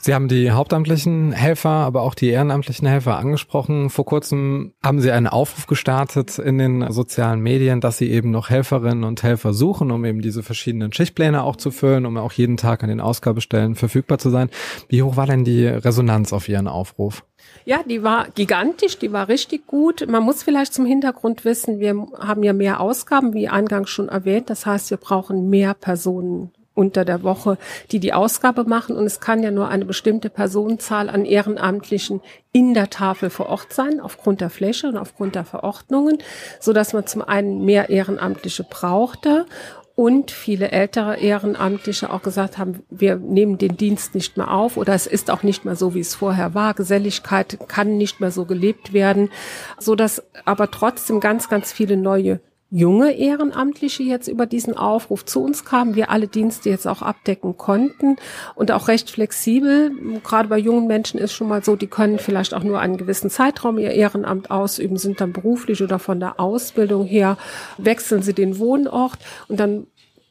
Sie 0.01 0.15
haben 0.15 0.29
die 0.29 0.53
hauptamtlichen 0.53 1.33
Helfer, 1.33 1.71
aber 1.71 2.03
auch 2.03 2.15
die 2.15 2.29
ehrenamtlichen 2.29 2.87
Helfer 2.87 3.19
angesprochen. 3.19 3.91
Vor 3.91 4.05
kurzem 4.05 4.73
haben 4.83 5.01
Sie 5.01 5.11
einen 5.11 5.27
Aufruf 5.27 5.67
gestartet 5.67 6.39
in 6.39 6.59
den 6.59 6.93
sozialen 6.93 7.41
Medien, 7.41 7.81
dass 7.81 7.99
Sie 7.99 8.09
eben 8.11 8.31
noch 8.31 8.49
Helferinnen 8.49 9.03
und 9.03 9.25
Helfer 9.25 9.53
suchen, 9.53 9.91
um 9.91 10.05
eben 10.05 10.23
diese 10.23 10.45
verschiedenen 10.45 10.93
Schichtpläne 10.93 11.43
auch 11.43 11.57
zu 11.57 11.73
füllen, 11.73 12.07
um 12.07 12.17
auch 12.17 12.33
jeden 12.33 12.57
Tag 12.57 12.85
an 12.85 12.89
den 12.89 13.01
Ausgabestellen 13.01 13.75
verfügbar 13.75 14.19
zu 14.19 14.31
sein. 14.31 14.51
Wie 14.89 15.03
hoch 15.03 15.17
war 15.17 15.27
denn 15.27 15.45
die 15.45 15.67
Resonanz 15.67 16.33
auf 16.33 16.49
Ihren 16.49 16.69
Aufruf? 16.69 17.25
Ja, 17.65 17.81
die 17.83 18.03
war 18.03 18.29
gigantisch, 18.35 18.99
die 18.99 19.13
war 19.13 19.29
richtig 19.29 19.67
gut. 19.67 20.07
Man 20.09 20.23
muss 20.23 20.45
vielleicht 20.45 20.75
zum 20.75 20.87
Hintergrund 20.87 21.45
wissen, 21.45 21.81
wir 21.81 22.07
haben 22.19 22.43
ja 22.43 22.53
mehr 22.53 22.81
Ausgaben, 22.81 23.35
wie 23.35 23.49
eingangs 23.49 23.91
schon 23.91 24.09
erwähnt. 24.09 24.49
Das 24.49 24.65
heißt, 24.65 24.91
wir 24.91 24.97
brauchen 24.97 25.51
mehr 25.51 25.75
Personen 25.75 26.53
unter 26.79 27.05
der 27.05 27.25
Woche, 27.25 27.59
die 27.91 27.99
die 27.99 28.13
Ausgabe 28.13 28.65
machen. 28.65 28.97
Und 28.97 29.05
es 29.05 29.19
kann 29.19 29.43
ja 29.43 29.51
nur 29.51 29.69
eine 29.69 29.85
bestimmte 29.85 30.31
Personenzahl 30.31 31.11
an 31.11 31.25
Ehrenamtlichen 31.25 32.21
in 32.53 32.73
der 32.73 32.89
Tafel 32.89 33.31
vor 33.31 33.49
Ort 33.49 33.73
sein, 33.73 34.01
aufgrund 34.01 34.41
der 34.41 34.49
Fläche 34.49 34.87
und 34.87 34.97
aufgrund 34.97 35.35
der 35.35 35.45
Verordnungen, 35.45 36.19
so 36.61 36.73
dass 36.73 36.93
man 36.93 37.07
zum 37.07 37.23
einen 37.23 37.65
mehr 37.65 37.91
Ehrenamtliche 37.91 38.63
brauchte 38.63 39.45
und 39.99 40.31
viele 40.31 40.71
ältere 40.71 41.17
Ehrenamtliche 41.17 42.13
auch 42.13 42.23
gesagt 42.23 42.57
haben, 42.57 42.85
wir 42.89 43.17
nehmen 43.17 43.59
den 43.59 43.77
Dienst 43.77 44.15
nicht 44.15 44.37
mehr 44.37 44.53
auf 44.53 44.77
oder 44.77 44.95
es 44.95 45.09
ist 45.09 45.29
auch 45.29 45.43
nicht 45.43 45.65
mehr 45.65 45.75
so, 45.75 45.93
wie 45.93 46.01
es 46.01 46.15
vorher 46.15 46.55
war. 46.55 46.75
Geselligkeit 46.75 47.59
kann 47.67 47.97
nicht 47.97 48.21
mehr 48.21 48.31
so 48.31 48.45
gelebt 48.45 48.93
werden, 48.93 49.31
so 49.81 49.97
dass 49.97 50.23
aber 50.45 50.71
trotzdem 50.71 51.19
ganz, 51.19 51.49
ganz 51.49 51.73
viele 51.73 51.97
neue 51.97 52.39
junge 52.71 53.13
Ehrenamtliche 53.13 54.03
jetzt 54.03 54.29
über 54.29 54.45
diesen 54.45 54.77
Aufruf 54.77 55.25
zu 55.25 55.43
uns 55.43 55.65
kamen, 55.65 55.95
wir 55.95 56.11
alle 56.11 56.29
Dienste 56.29 56.69
jetzt 56.69 56.87
auch 56.87 57.01
abdecken 57.01 57.57
konnten 57.57 58.17
und 58.55 58.71
auch 58.73 58.89
recht 58.89 59.11
flexibel. 59.11 59.91
Gerade 60.23 60.49
bei 60.49 60.59
jungen 60.59 60.87
Menschen 60.87 61.19
ist 61.19 61.33
schon 61.33 61.49
mal 61.49 61.65
so, 61.65 61.77
die 61.77 61.87
können 61.87 62.19
vielleicht 62.19 62.53
auch 62.53 62.63
nur 62.63 62.79
einen 62.81 62.99
gewissen 62.99 63.31
Zeitraum 63.31 63.79
ihr 63.79 63.93
Ehrenamt 63.93 64.51
ausüben, 64.51 64.99
sind 64.99 65.21
dann 65.21 65.33
beruflich 65.33 65.83
oder 65.83 65.99
von 65.99 66.21
der 66.21 66.39
Ausbildung 66.39 67.07
her, 67.07 67.39
wechseln 67.79 68.23
sie 68.23 68.35
den 68.35 68.59
Wohnort 68.59 69.19
und 69.49 69.59
dann 69.59 69.87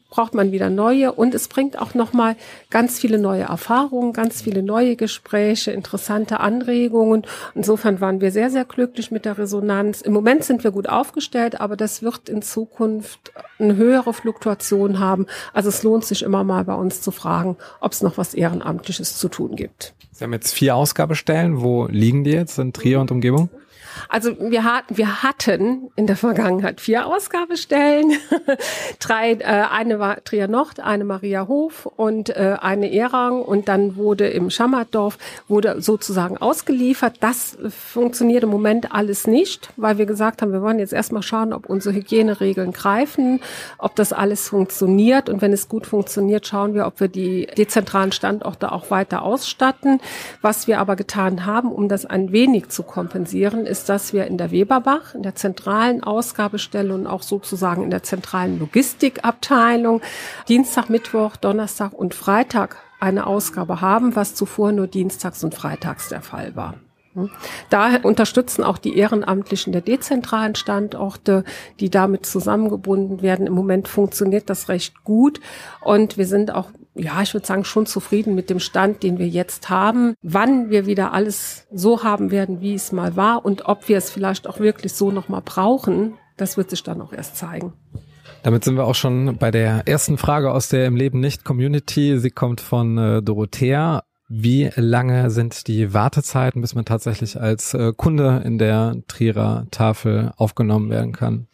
braucht 0.09 0.33
man 0.33 0.51
wieder 0.51 0.69
neue 0.69 1.11
und 1.11 1.35
es 1.35 1.47
bringt 1.47 1.79
auch 1.79 1.93
noch 1.93 2.13
mal 2.13 2.35
ganz 2.69 2.99
viele 2.99 3.17
neue 3.17 3.43
Erfahrungen, 3.43 4.13
ganz 4.13 4.41
viele 4.41 4.63
neue 4.63 4.95
Gespräche, 4.95 5.71
interessante 5.71 6.39
Anregungen. 6.39 7.25
Insofern 7.55 8.01
waren 8.01 8.21
wir 8.21 8.31
sehr 8.31 8.49
sehr 8.49 8.65
glücklich 8.65 9.11
mit 9.11 9.25
der 9.25 9.37
Resonanz. 9.37 10.01
Im 10.01 10.13
Moment 10.13 10.43
sind 10.43 10.63
wir 10.63 10.71
gut 10.71 10.87
aufgestellt, 10.89 11.59
aber 11.59 11.75
das 11.75 12.01
wird 12.01 12.29
in 12.29 12.41
Zukunft 12.41 13.31
eine 13.59 13.75
höhere 13.75 14.13
Fluktuation 14.13 14.99
haben. 14.99 15.27
Also 15.53 15.69
es 15.69 15.83
lohnt 15.83 16.05
sich 16.05 16.23
immer 16.23 16.43
mal 16.43 16.63
bei 16.63 16.75
uns 16.75 17.01
zu 17.01 17.11
fragen, 17.11 17.57
ob 17.81 17.91
es 17.91 18.01
noch 18.01 18.17
was 18.17 18.33
ehrenamtliches 18.33 19.17
zu 19.17 19.29
tun 19.29 19.55
gibt. 19.55 19.93
Sie 20.11 20.23
haben 20.23 20.33
jetzt 20.33 20.53
vier 20.53 20.75
Ausgabestellen. 20.75 21.61
Wo 21.61 21.85
liegen 21.85 22.23
die 22.23 22.31
jetzt 22.31 22.57
in 22.57 22.73
Trier 22.73 22.99
und 22.99 23.11
Umgebung? 23.11 23.49
Also 24.09 24.35
wir 24.39 24.63
hatten, 24.63 24.97
wir 24.97 25.23
hatten 25.23 25.91
in 25.95 26.07
der 26.07 26.15
Vergangenheit 26.15 26.81
vier 26.81 27.07
Ausgabestellen. 27.07 28.13
Drei, 28.99 29.33
äh, 29.33 29.43
eine 29.43 29.99
war 29.99 30.23
Trier 30.23 30.47
Nord, 30.47 30.79
eine 30.79 31.03
Maria 31.03 31.47
Hof 31.47 31.85
und 31.85 32.29
äh, 32.29 32.57
eine 32.59 32.91
Erang 32.93 33.41
und 33.41 33.67
dann 33.67 33.95
wurde 33.95 34.27
im 34.27 34.49
Schammertdorf 34.49 35.17
wurde 35.47 35.81
sozusagen 35.81 36.37
ausgeliefert. 36.37 37.17
Das 37.19 37.57
funktioniert 37.69 38.43
im 38.43 38.49
Moment 38.49 38.93
alles 38.93 39.27
nicht, 39.27 39.69
weil 39.77 39.97
wir 39.97 40.05
gesagt 40.05 40.41
haben, 40.41 40.51
wir 40.51 40.61
wollen 40.61 40.79
jetzt 40.79 40.93
erstmal 40.93 41.23
schauen, 41.23 41.53
ob 41.53 41.67
unsere 41.69 41.95
Hygieneregeln 41.95 42.71
greifen, 42.73 43.39
ob 43.77 43.95
das 43.95 44.13
alles 44.13 44.49
funktioniert 44.49 45.29
und 45.29 45.41
wenn 45.41 45.53
es 45.53 45.67
gut 45.67 45.85
funktioniert, 45.85 46.47
schauen 46.47 46.73
wir, 46.73 46.85
ob 46.87 46.99
wir 46.99 47.07
die 47.07 47.47
dezentralen 47.57 48.11
Standorte 48.11 48.71
auch 48.71 48.91
weiter 48.91 49.21
ausstatten. 49.21 49.99
Was 50.41 50.67
wir 50.67 50.79
aber 50.79 50.95
getan 50.95 51.45
haben, 51.45 51.71
um 51.71 51.89
das 51.89 52.05
ein 52.05 52.31
wenig 52.31 52.69
zu 52.69 52.83
kompensieren, 52.83 53.65
ist 53.65 53.86
dass 53.89 54.13
wir 54.13 54.25
in 54.27 54.37
der 54.37 54.51
Weberbach, 54.51 55.15
in 55.15 55.23
der 55.23 55.35
zentralen 55.35 56.03
Ausgabestelle 56.03 56.93
und 56.93 57.07
auch 57.07 57.23
sozusagen 57.23 57.83
in 57.83 57.89
der 57.89 58.03
zentralen 58.03 58.59
Logistikabteilung 58.59 60.01
Dienstag, 60.47 60.89
Mittwoch, 60.89 61.35
Donnerstag 61.35 61.93
und 61.93 62.13
Freitag 62.13 62.77
eine 62.99 63.27
Ausgabe 63.27 63.81
haben, 63.81 64.15
was 64.15 64.35
zuvor 64.35 64.71
nur 64.71 64.87
Dienstags 64.87 65.43
und 65.43 65.53
Freitags 65.53 66.09
der 66.09 66.21
Fall 66.21 66.55
war. 66.55 66.75
Da 67.69 67.97
unterstützen 68.03 68.63
auch 68.63 68.77
die 68.77 68.95
Ehrenamtlichen 68.95 69.73
der 69.73 69.81
dezentralen 69.81 70.55
Standorte, 70.55 71.43
die 71.79 71.89
damit 71.89 72.25
zusammengebunden 72.27 73.21
werden. 73.21 73.47
Im 73.47 73.53
Moment 73.53 73.87
funktioniert 73.87 74.49
das 74.49 74.69
recht 74.69 75.03
gut 75.03 75.39
und 75.81 76.17
wir 76.17 76.27
sind 76.27 76.53
auch 76.53 76.69
ja, 76.97 77.21
ich 77.21 77.33
würde 77.33 77.45
sagen, 77.45 77.63
schon 77.63 77.85
zufrieden 77.85 78.35
mit 78.35 78.49
dem 78.49 78.59
Stand, 78.59 79.03
den 79.03 79.19
wir 79.19 79.27
jetzt 79.27 79.69
haben. 79.69 80.15
Wann 80.21 80.69
wir 80.69 80.85
wieder 80.85 81.13
alles 81.13 81.67
so 81.71 82.03
haben 82.03 82.31
werden, 82.31 82.61
wie 82.61 82.73
es 82.73 82.91
mal 82.91 83.15
war 83.15 83.45
und 83.45 83.65
ob 83.65 83.87
wir 83.87 83.97
es 83.97 84.09
vielleicht 84.09 84.47
auch 84.47 84.59
wirklich 84.59 84.93
so 84.93 85.11
nochmal 85.11 85.41
brauchen, 85.43 86.15
das 86.37 86.57
wird 86.57 86.69
sich 86.69 86.83
dann 86.83 87.01
auch 87.01 87.13
erst 87.13 87.35
zeigen. 87.35 87.73
Damit 88.43 88.63
sind 88.63 88.75
wir 88.75 88.85
auch 88.85 88.95
schon 88.95 89.37
bei 89.37 89.51
der 89.51 89.87
ersten 89.87 90.17
Frage 90.17 90.51
aus 90.51 90.69
der 90.69 90.85
Im 90.85 90.95
Leben 90.95 91.19
nicht 91.19 91.43
Community. 91.43 92.19
Sie 92.19 92.29
kommt 92.29 92.61
von 92.61 92.97
äh, 92.97 93.21
Dorothea. 93.21 94.03
Wie 94.29 94.69
lange 94.75 95.29
sind 95.31 95.67
die 95.67 95.93
Wartezeiten, 95.93 96.61
bis 96.61 96.75
man 96.75 96.85
tatsächlich 96.85 97.39
als 97.39 97.73
äh, 97.73 97.93
Kunde 97.95 98.41
in 98.45 98.57
der 98.57 98.97
Trierer 99.07 99.67
Tafel 99.71 100.31
aufgenommen 100.35 100.89
werden 100.89 101.13
kann? 101.13 101.47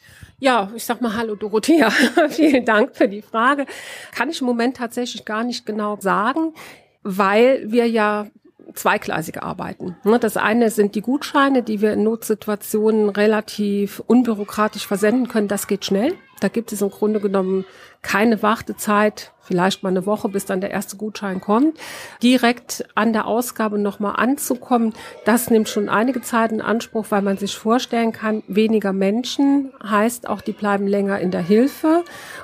Ja, 0.44 0.70
ich 0.76 0.84
sag 0.84 1.00
mal 1.00 1.16
Hallo 1.16 1.36
Dorothea. 1.36 1.90
Vielen 2.30 2.66
Dank 2.66 2.98
für 2.98 3.08
die 3.08 3.22
Frage. 3.22 3.66
Kann 4.14 4.30
ich 4.30 4.42
im 4.42 4.48
Moment 4.48 4.76
tatsächlich 4.76 5.24
gar 5.24 5.46
nicht 5.46 5.66
genau 5.66 5.98
sagen, 6.02 6.54
weil 7.02 7.72
wir 7.72 7.88
ja 7.88 8.28
zweigleisig 8.74 9.42
arbeiten. 9.42 9.96
Ne, 10.04 10.20
das 10.20 10.36
eine 10.36 10.70
sind 10.70 10.96
die 10.96 11.02
Gutscheine, 11.02 11.64
die 11.64 11.80
wir 11.80 11.94
in 11.94 12.04
Notsituationen 12.04 13.08
relativ 13.08 14.04
unbürokratisch 14.06 14.86
versenden 14.86 15.30
können. 15.30 15.48
Das 15.48 15.68
geht 15.68 15.86
schnell. 15.86 16.14
Da 16.42 16.50
gibt 16.50 16.74
es 16.74 16.82
im 16.82 16.90
Grunde 16.90 17.22
genommen 17.22 17.64
keine 18.02 18.44
Wartezeit, 18.44 19.32
vielleicht 19.44 19.84
mal 19.84 19.90
eine 19.90 20.06
Woche, 20.06 20.30
bis 20.30 20.46
dann 20.46 20.62
der 20.62 20.72
erste 20.72 20.98
Gutschein 20.98 21.42
kommt. 21.42 21.78
Direkt 22.22 22.86
an 22.96 23.14
der 23.14 23.28
Ausgabe 23.28 23.78
nochmal 23.78 24.16
anzukommen, 24.18 24.94
das 25.26 25.50
nimmt 25.50 25.70
schon 25.70 25.90
einige 25.90 26.22
Zeit 26.22 26.52
in 26.52 26.62
Anspruch, 26.62 27.08
weil 27.10 27.22
man 27.22 27.38
sich 27.38 27.56
vorstellen 27.56 28.12
kann, 28.12 28.44
weniger 28.48 28.94
Menschen 28.94 29.72
heißt 29.84 30.28
auch, 30.28 30.42
die 30.42 30.54
bleiben 30.54 30.88
länger 30.88 31.20
in 31.20 31.32
der 31.32 31.42
Hilfe 31.42 32.04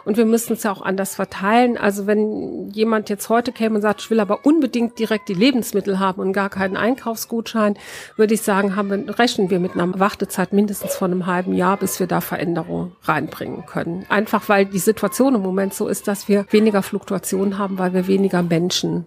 und 0.09 0.17
wir 0.17 0.25
müssen 0.25 0.53
es 0.53 0.63
ja 0.63 0.71
auch 0.71 0.81
anders 0.81 1.13
verteilen. 1.13 1.77
Also 1.77 2.07
wenn 2.07 2.71
jemand 2.71 3.09
jetzt 3.09 3.29
heute 3.29 3.51
käme 3.51 3.75
und 3.75 3.83
sagt, 3.83 4.01
ich 4.01 4.09
will 4.09 4.19
aber 4.19 4.43
unbedingt 4.43 4.97
direkt 4.97 5.29
die 5.29 5.35
Lebensmittel 5.35 5.99
haben 5.99 6.19
und 6.19 6.33
gar 6.33 6.49
keinen 6.49 6.77
Einkaufsgutschein, 6.77 7.77
würde 8.15 8.33
ich 8.33 8.41
sagen, 8.41 8.75
haben 8.75 8.89
wir, 8.89 9.19
rechnen 9.19 9.51
wir 9.51 9.59
mit 9.59 9.73
einer 9.73 9.99
Wartezeit 9.99 10.51
mindestens 10.51 10.95
von 10.95 11.11
einem 11.11 11.27
halben 11.27 11.53
Jahr, 11.53 11.77
bis 11.77 11.99
wir 11.99 12.07
da 12.07 12.21
Veränderungen 12.21 12.95
reinbringen 13.03 13.67
können. 13.67 14.07
Einfach 14.09 14.49
weil 14.49 14.65
die 14.65 14.79
Situation 14.79 15.35
im 15.35 15.43
Moment 15.43 15.75
so 15.75 15.87
ist, 15.87 16.07
dass 16.07 16.27
wir 16.27 16.47
weniger 16.49 16.81
Fluktuation 16.81 17.59
haben, 17.59 17.77
weil 17.77 17.93
wir 17.93 18.07
weniger 18.07 18.41
Menschen 18.41 19.05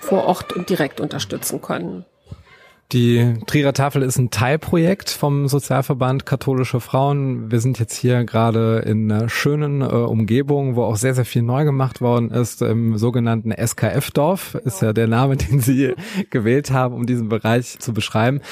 vor 0.00 0.26
Ort 0.26 0.52
und 0.52 0.68
direkt 0.68 1.00
unterstützen 1.00 1.62
können. 1.62 2.04
Die 2.92 3.36
Trierer 3.46 3.72
Tafel 3.72 4.02
ist 4.02 4.18
ein 4.18 4.28
Teilprojekt 4.28 5.08
vom 5.08 5.48
Sozialverband 5.48 6.26
Katholische 6.26 6.78
Frauen. 6.78 7.50
Wir 7.50 7.60
sind 7.60 7.78
jetzt 7.78 7.96
hier 7.96 8.24
gerade 8.24 8.80
in 8.80 9.10
einer 9.10 9.30
schönen 9.30 9.80
äh, 9.80 9.86
Umgebung, 9.86 10.76
wo 10.76 10.82
auch 10.82 10.96
sehr, 10.96 11.14
sehr 11.14 11.24
viel 11.24 11.40
neu 11.40 11.64
gemacht 11.64 12.02
worden 12.02 12.30
ist. 12.30 12.60
Im 12.60 12.98
sogenannten 12.98 13.50
SKF-Dorf 13.50 14.56
ist 14.56 14.82
ja 14.82 14.92
der 14.92 15.08
Name, 15.08 15.36
den 15.38 15.60
Sie 15.60 15.94
gewählt 16.28 16.70
haben, 16.70 16.94
um 16.94 17.06
diesen 17.06 17.30
Bereich 17.30 17.78
zu 17.78 17.94
beschreiben. 17.94 18.42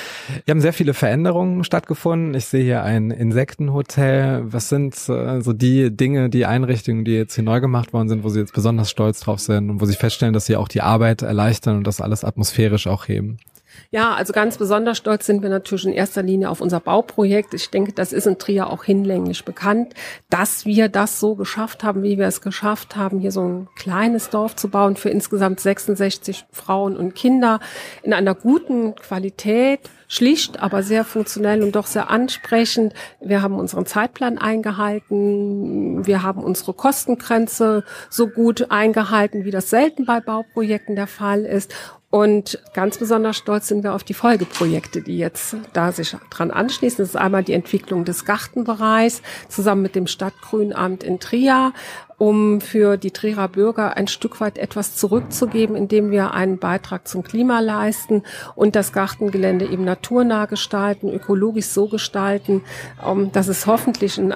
Hier 0.46 0.52
haben 0.52 0.62
sehr 0.62 0.72
viele 0.72 0.94
Veränderungen 0.94 1.62
stattgefunden. 1.62 2.32
Ich 2.32 2.46
sehe 2.46 2.64
hier 2.64 2.82
ein 2.82 3.10
Insektenhotel. 3.10 4.44
Was 4.46 4.70
sind 4.70 4.94
äh, 5.10 5.42
so 5.42 5.52
die 5.52 5.94
Dinge, 5.94 6.30
die 6.30 6.46
Einrichtungen, 6.46 7.04
die 7.04 7.12
jetzt 7.12 7.34
hier 7.34 7.44
neu 7.44 7.60
gemacht 7.60 7.92
worden 7.92 8.08
sind, 8.08 8.24
wo 8.24 8.30
Sie 8.30 8.40
jetzt 8.40 8.54
besonders 8.54 8.88
stolz 8.88 9.20
drauf 9.20 9.40
sind 9.40 9.68
und 9.68 9.82
wo 9.82 9.84
Sie 9.84 9.96
feststellen, 9.96 10.32
dass 10.32 10.46
Sie 10.46 10.56
auch 10.56 10.68
die 10.68 10.80
Arbeit 10.80 11.20
erleichtern 11.20 11.76
und 11.76 11.86
das 11.86 12.00
alles 12.00 12.24
atmosphärisch 12.24 12.86
auch 12.86 13.06
heben? 13.06 13.36
Ja, 13.90 14.14
also 14.14 14.32
ganz 14.32 14.58
besonders 14.58 14.98
stolz 14.98 15.26
sind 15.26 15.42
wir 15.42 15.50
natürlich 15.50 15.86
in 15.86 15.92
erster 15.92 16.22
Linie 16.22 16.50
auf 16.50 16.60
unser 16.60 16.80
Bauprojekt. 16.80 17.54
Ich 17.54 17.70
denke, 17.70 17.92
das 17.92 18.12
ist 18.12 18.26
in 18.26 18.38
Trier 18.38 18.70
auch 18.70 18.84
hinlänglich 18.84 19.44
bekannt, 19.44 19.94
dass 20.28 20.64
wir 20.64 20.88
das 20.88 21.20
so 21.20 21.34
geschafft 21.34 21.82
haben, 21.82 22.02
wie 22.02 22.18
wir 22.18 22.26
es 22.26 22.40
geschafft 22.40 22.96
haben, 22.96 23.18
hier 23.18 23.32
so 23.32 23.42
ein 23.42 23.68
kleines 23.76 24.30
Dorf 24.30 24.56
zu 24.56 24.68
bauen 24.68 24.96
für 24.96 25.10
insgesamt 25.10 25.60
66 25.60 26.46
Frauen 26.52 26.96
und 26.96 27.14
Kinder 27.14 27.60
in 28.02 28.12
einer 28.12 28.34
guten 28.34 28.94
Qualität 28.94 29.80
schlicht, 30.10 30.60
aber 30.60 30.82
sehr 30.82 31.04
funktionell 31.04 31.62
und 31.62 31.76
doch 31.76 31.86
sehr 31.86 32.10
ansprechend. 32.10 32.94
Wir 33.20 33.42
haben 33.42 33.58
unseren 33.58 33.86
Zeitplan 33.86 34.38
eingehalten. 34.38 36.04
Wir 36.04 36.22
haben 36.22 36.42
unsere 36.42 36.74
Kostengrenze 36.74 37.84
so 38.10 38.26
gut 38.26 38.70
eingehalten, 38.70 39.44
wie 39.44 39.52
das 39.52 39.70
selten 39.70 40.04
bei 40.06 40.20
Bauprojekten 40.20 40.96
der 40.96 41.06
Fall 41.06 41.44
ist. 41.44 41.72
Und 42.10 42.60
ganz 42.74 42.98
besonders 42.98 43.36
stolz 43.36 43.68
sind 43.68 43.84
wir 43.84 43.94
auf 43.94 44.02
die 44.02 44.14
Folgeprojekte, 44.14 45.00
die 45.00 45.16
jetzt 45.16 45.54
da 45.72 45.92
sich 45.92 46.16
dran 46.28 46.50
anschließen. 46.50 46.98
Das 46.98 47.10
ist 47.10 47.16
einmal 47.16 47.44
die 47.44 47.52
Entwicklung 47.52 48.04
des 48.04 48.24
Gartenbereichs 48.24 49.22
zusammen 49.48 49.82
mit 49.82 49.94
dem 49.94 50.08
Stadtgrünamt 50.08 51.04
in 51.04 51.20
Trier, 51.20 51.72
um 52.18 52.60
für 52.60 52.96
die 52.96 53.12
Trierer 53.12 53.46
Bürger 53.46 53.96
ein 53.96 54.08
Stück 54.08 54.40
weit 54.40 54.58
etwas 54.58 54.96
zurückzugeben, 54.96 55.76
indem 55.76 56.10
wir 56.10 56.34
einen 56.34 56.58
Beitrag 56.58 57.06
zum 57.06 57.22
Klima 57.22 57.60
leisten 57.60 58.24
und 58.56 58.74
das 58.74 58.92
Gartengelände 58.92 59.66
eben 59.66 59.84
naturnah 59.84 60.46
gestalten, 60.46 61.10
ökologisch 61.10 61.66
so 61.66 61.86
gestalten, 61.86 62.62
dass 63.32 63.46
es 63.46 63.66
hoffentlich 63.66 64.18
in 64.18 64.34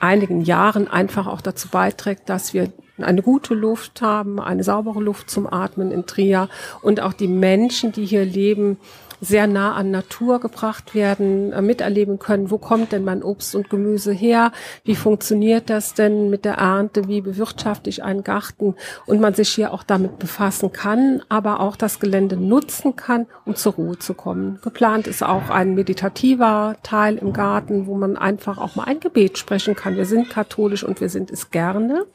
einigen 0.00 0.40
Jahren 0.40 0.88
einfach 0.88 1.26
auch 1.26 1.42
dazu 1.42 1.68
beiträgt, 1.68 2.30
dass 2.30 2.54
wir 2.54 2.72
eine 2.98 3.22
gute 3.22 3.54
Luft 3.54 4.02
haben, 4.02 4.40
eine 4.40 4.62
saubere 4.62 5.00
Luft 5.00 5.30
zum 5.30 5.52
Atmen 5.52 5.90
in 5.90 6.06
Trier. 6.06 6.48
Und 6.80 7.00
auch 7.00 7.12
die 7.12 7.28
Menschen, 7.28 7.92
die 7.92 8.04
hier 8.04 8.24
leben, 8.24 8.78
sehr 9.20 9.46
nah 9.46 9.74
an 9.74 9.90
Natur 9.90 10.40
gebracht 10.40 10.94
werden, 10.94 11.52
äh, 11.52 11.62
miterleben 11.62 12.18
können, 12.18 12.50
wo 12.50 12.58
kommt 12.58 12.92
denn 12.92 13.04
mein 13.04 13.22
Obst 13.22 13.54
und 13.54 13.70
Gemüse 13.70 14.12
her, 14.12 14.52
wie 14.84 14.96
funktioniert 14.96 15.70
das 15.70 15.94
denn 15.94 16.30
mit 16.30 16.44
der 16.44 16.54
Ernte, 16.54 17.08
wie 17.08 17.20
bewirtschafte 17.20 17.90
ich 17.90 18.02
einen 18.02 18.24
Garten 18.24 18.74
und 19.06 19.20
man 19.20 19.34
sich 19.34 19.50
hier 19.50 19.72
auch 19.72 19.82
damit 19.82 20.18
befassen 20.18 20.72
kann, 20.72 21.22
aber 21.28 21.60
auch 21.60 21.76
das 21.76 22.00
Gelände 22.00 22.36
nutzen 22.36 22.96
kann, 22.96 23.26
um 23.44 23.54
zur 23.54 23.74
Ruhe 23.74 23.98
zu 23.98 24.14
kommen. 24.14 24.58
Geplant 24.62 25.06
ist 25.06 25.22
auch 25.22 25.50
ein 25.50 25.74
meditativer 25.74 26.76
Teil 26.82 27.16
im 27.16 27.32
Garten, 27.32 27.86
wo 27.86 27.94
man 27.94 28.16
einfach 28.16 28.58
auch 28.58 28.74
mal 28.74 28.84
ein 28.84 29.00
Gebet 29.00 29.38
sprechen 29.38 29.74
kann. 29.74 29.96
Wir 29.96 30.06
sind 30.06 30.30
katholisch 30.30 30.84
und 30.84 31.00
wir 31.00 31.08
sind 31.08 31.30
es 31.30 31.50
gerne. 31.50 32.06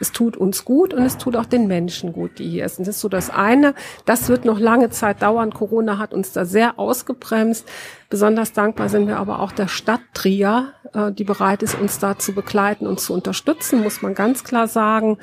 Es 0.00 0.12
tut 0.12 0.36
uns 0.36 0.64
gut 0.64 0.94
und 0.94 1.02
es 1.02 1.18
tut 1.18 1.36
auch 1.36 1.44
den 1.46 1.66
Menschen 1.66 2.12
gut, 2.12 2.38
die 2.38 2.48
hier 2.48 2.68
sind. 2.68 2.86
Das 2.86 2.96
ist 2.96 3.00
so 3.02 3.08
das 3.08 3.30
eine. 3.30 3.74
Das 4.04 4.28
wird 4.28 4.44
noch 4.44 4.58
lange 4.58 4.90
Zeit 4.90 5.22
dauern. 5.22 5.52
Corona 5.52 5.98
hat 5.98 6.14
uns 6.14 6.32
da 6.32 6.44
sehr 6.46 6.78
ausgebremst. 6.78 7.68
Besonders 8.08 8.52
dankbar 8.52 8.88
sind 8.88 9.08
wir 9.08 9.18
aber 9.18 9.40
auch 9.40 9.50
der 9.50 9.66
Stadt 9.66 10.00
Trier, 10.14 10.72
äh, 10.94 11.10
die 11.10 11.24
bereit 11.24 11.62
ist, 11.62 11.78
uns 11.78 11.98
da 11.98 12.18
zu 12.18 12.32
begleiten 12.32 12.86
und 12.86 13.00
zu 13.00 13.12
unterstützen, 13.12 13.82
muss 13.82 14.00
man 14.00 14.14
ganz 14.14 14.44
klar 14.44 14.68
sagen. 14.68 15.18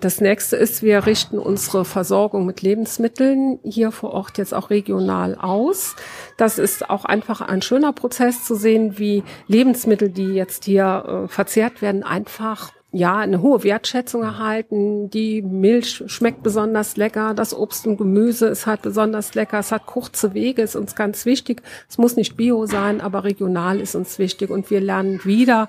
Das 0.00 0.20
nächste 0.20 0.56
ist, 0.56 0.82
wir 0.82 1.06
richten 1.06 1.38
unsere 1.38 1.84
Versorgung 1.84 2.46
mit 2.46 2.62
Lebensmitteln 2.62 3.58
hier 3.64 3.90
vor 3.90 4.12
Ort 4.12 4.38
jetzt 4.38 4.54
auch 4.54 4.70
regional 4.70 5.34
aus. 5.34 5.96
Das 6.36 6.58
ist 6.58 6.88
auch 6.88 7.04
einfach 7.04 7.40
ein 7.40 7.60
schöner 7.60 7.92
Prozess 7.92 8.44
zu 8.44 8.54
sehen, 8.54 8.98
wie 8.98 9.24
Lebensmittel, 9.48 10.08
die 10.08 10.34
jetzt 10.34 10.64
hier 10.64 11.24
äh, 11.24 11.28
verzehrt 11.28 11.82
werden, 11.82 12.04
einfach 12.04 12.70
ja, 12.90 13.18
eine 13.18 13.42
hohe 13.42 13.64
Wertschätzung 13.64 14.22
erhalten. 14.22 15.10
Die 15.10 15.42
Milch 15.42 16.02
schmeckt 16.06 16.42
besonders 16.42 16.96
lecker, 16.96 17.34
das 17.34 17.54
Obst 17.54 17.86
und 17.86 17.98
Gemüse 17.98 18.46
ist 18.46 18.66
halt 18.66 18.82
besonders 18.82 19.34
lecker, 19.34 19.58
es 19.58 19.72
hat 19.72 19.86
kurze 19.86 20.32
Wege, 20.32 20.62
ist 20.62 20.76
uns 20.76 20.94
ganz 20.94 21.26
wichtig. 21.26 21.62
Es 21.88 21.98
muss 21.98 22.16
nicht 22.16 22.36
bio 22.36 22.66
sein, 22.66 23.00
aber 23.00 23.24
regional 23.24 23.80
ist 23.80 23.94
uns 23.94 24.18
wichtig 24.18 24.50
und 24.50 24.70
wir 24.70 24.80
lernen 24.80 25.20
wieder 25.24 25.68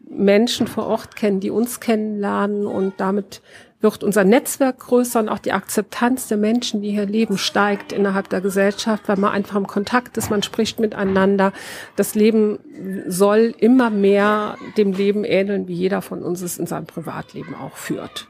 Menschen 0.00 0.66
vor 0.66 0.86
Ort 0.86 1.16
kennen, 1.16 1.40
die 1.40 1.50
uns 1.50 1.80
kennenlernen 1.80 2.66
und 2.66 2.94
damit 2.98 3.42
wird 3.84 4.02
unser 4.02 4.24
Netzwerk 4.24 4.80
größer 4.80 5.20
und 5.20 5.28
auch 5.28 5.38
die 5.38 5.52
Akzeptanz 5.52 6.26
der 6.26 6.38
Menschen, 6.38 6.82
die 6.82 6.90
hier 6.90 7.06
leben, 7.06 7.38
steigt 7.38 7.92
innerhalb 7.92 8.28
der 8.30 8.40
Gesellschaft, 8.40 9.04
weil 9.06 9.18
man 9.18 9.30
einfach 9.30 9.54
im 9.54 9.68
Kontakt 9.68 10.16
ist, 10.16 10.30
man 10.30 10.42
spricht 10.42 10.80
miteinander. 10.80 11.52
Das 11.94 12.16
Leben 12.16 12.58
soll 13.06 13.54
immer 13.58 13.90
mehr 13.90 14.56
dem 14.76 14.92
Leben 14.92 15.22
ähneln, 15.22 15.68
wie 15.68 15.74
jeder 15.74 16.02
von 16.02 16.22
uns 16.22 16.42
es 16.42 16.58
in 16.58 16.66
seinem 16.66 16.86
Privatleben 16.86 17.54
auch 17.54 17.76
führt. 17.76 18.28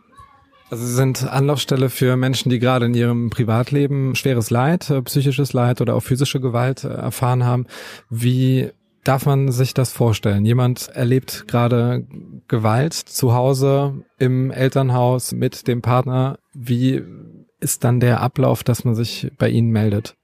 Also 0.71 0.87
Sie 0.87 0.95
sind 0.95 1.31
Anlaufstelle 1.31 1.89
für 1.89 2.17
Menschen, 2.17 2.51
die 2.51 2.59
gerade 2.59 2.87
in 2.87 2.95
ihrem 2.95 3.31
Privatleben 3.31 4.17
schweres 4.17 4.51
Leid, 4.51 4.91
äh, 4.91 5.03
psychisches 5.03 5.53
Leid 5.53 5.81
oder 5.81 5.95
auch 5.95 6.03
physische 6.03 6.41
Gewalt 6.41 6.85
äh, 6.85 6.89
erfahren 6.89 7.45
haben. 7.45 7.67
Wie 8.11 8.71
darf 9.05 9.27
man 9.27 9.53
sich 9.53 9.75
das 9.75 9.93
vorstellen? 9.93 10.45
Jemand 10.45 10.89
erlebt 10.89 11.47
gerade 11.47 12.07
Gewalt 12.49 12.95
zu 12.95 13.35
Hause 13.35 14.05
im 14.19 14.51
Elternhaus 14.51 15.33
mit 15.33 15.69
dem 15.69 15.83
Partner. 15.83 16.39
Wie 16.53 17.03
ist 17.61 17.85
dann 17.85 18.01
der 18.01 18.21
Ablauf, 18.21 18.65
dass 18.65 18.85
man 18.85 18.95
sich 18.95 19.31
bei 19.39 19.49
Ihnen 19.49 19.71
meldet? 19.71 20.17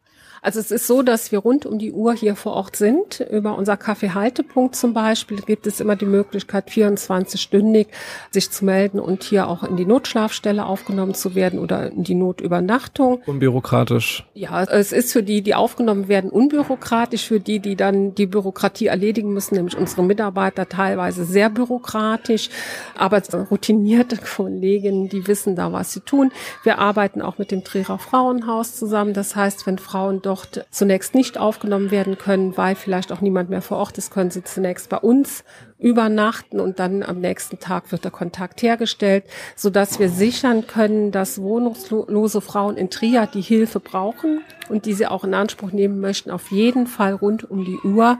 Also 0.42 0.58
es 0.58 0.70
ist 0.70 0.86
so, 0.86 1.02
dass 1.02 1.32
wir 1.32 1.40
rund 1.40 1.66
um 1.66 1.78
die 1.78 1.92
Uhr 1.92 2.14
hier 2.14 2.34
vor 2.34 2.54
Ort 2.54 2.76
sind. 2.76 3.20
Über 3.30 3.58
unser 3.58 3.76
Kaffeehaltepunkt 3.76 4.74
zum 4.74 4.94
Beispiel 4.94 5.42
gibt 5.42 5.66
es 5.66 5.80
immer 5.80 5.96
die 5.96 6.06
Möglichkeit, 6.06 6.70
24-stündig 6.70 7.88
sich 8.30 8.50
zu 8.50 8.64
melden 8.64 9.00
und 9.00 9.22
hier 9.22 9.48
auch 9.48 9.64
in 9.64 9.76
die 9.76 9.84
Notschlafstelle 9.84 10.64
aufgenommen 10.64 11.12
zu 11.12 11.34
werden 11.34 11.58
oder 11.58 11.90
in 11.90 12.04
die 12.04 12.14
Notübernachtung. 12.14 13.20
Unbürokratisch. 13.26 14.24
Ja, 14.32 14.62
es 14.64 14.92
ist 14.92 15.12
für 15.12 15.22
die, 15.22 15.42
die 15.42 15.54
aufgenommen 15.54 16.08
werden, 16.08 16.30
unbürokratisch. 16.30 17.26
Für 17.26 17.40
die, 17.40 17.58
die 17.58 17.76
dann 17.76 18.14
die 18.14 18.26
Bürokratie 18.26 18.86
erledigen 18.86 19.34
müssen, 19.34 19.56
nämlich 19.56 19.76
unsere 19.76 20.02
Mitarbeiter 20.02 20.68
teilweise 20.68 21.26
sehr 21.26 21.50
bürokratisch. 21.50 22.48
Aber 22.96 23.20
routinierte 23.50 24.16
Kolleginnen, 24.16 25.10
die 25.10 25.26
wissen 25.26 25.54
da, 25.54 25.70
was 25.72 25.92
sie 25.92 26.00
tun. 26.00 26.32
Wir 26.62 26.78
arbeiten 26.78 27.20
auch 27.20 27.36
mit 27.36 27.50
dem 27.50 27.62
Trierer 27.62 27.98
Frauenhaus 27.98 28.76
zusammen. 28.76 29.12
Das 29.12 29.36
heißt, 29.36 29.66
wenn 29.66 29.78
Frauen 29.78 30.22
dort 30.22 30.29
zunächst 30.70 31.14
nicht 31.14 31.38
aufgenommen 31.38 31.90
werden 31.90 32.18
können, 32.18 32.56
weil 32.56 32.74
vielleicht 32.74 33.12
auch 33.12 33.20
niemand 33.20 33.50
mehr 33.50 33.62
vor 33.62 33.78
Ort 33.78 33.98
ist, 33.98 34.12
können 34.12 34.30
sie 34.30 34.44
zunächst 34.44 34.88
bei 34.88 34.98
uns 34.98 35.44
übernachten 35.78 36.60
und 36.60 36.78
dann 36.78 37.02
am 37.02 37.20
nächsten 37.20 37.58
Tag 37.58 37.90
wird 37.90 38.04
der 38.04 38.10
Kontakt 38.10 38.62
hergestellt, 38.62 39.24
so 39.56 39.70
dass 39.70 39.98
wir 39.98 40.08
sichern 40.08 40.66
können, 40.66 41.10
dass 41.10 41.40
wohnungslose 41.40 42.40
Frauen 42.40 42.76
in 42.76 42.90
Trier, 42.90 43.26
die 43.26 43.40
Hilfe 43.40 43.80
brauchen 43.80 44.42
und 44.68 44.84
die 44.84 44.92
sie 44.92 45.06
auch 45.06 45.24
in 45.24 45.34
Anspruch 45.34 45.72
nehmen 45.72 46.00
möchten, 46.00 46.30
auf 46.30 46.50
jeden 46.50 46.86
Fall 46.86 47.14
rund 47.14 47.50
um 47.50 47.64
die 47.64 47.78
Uhr 47.78 48.18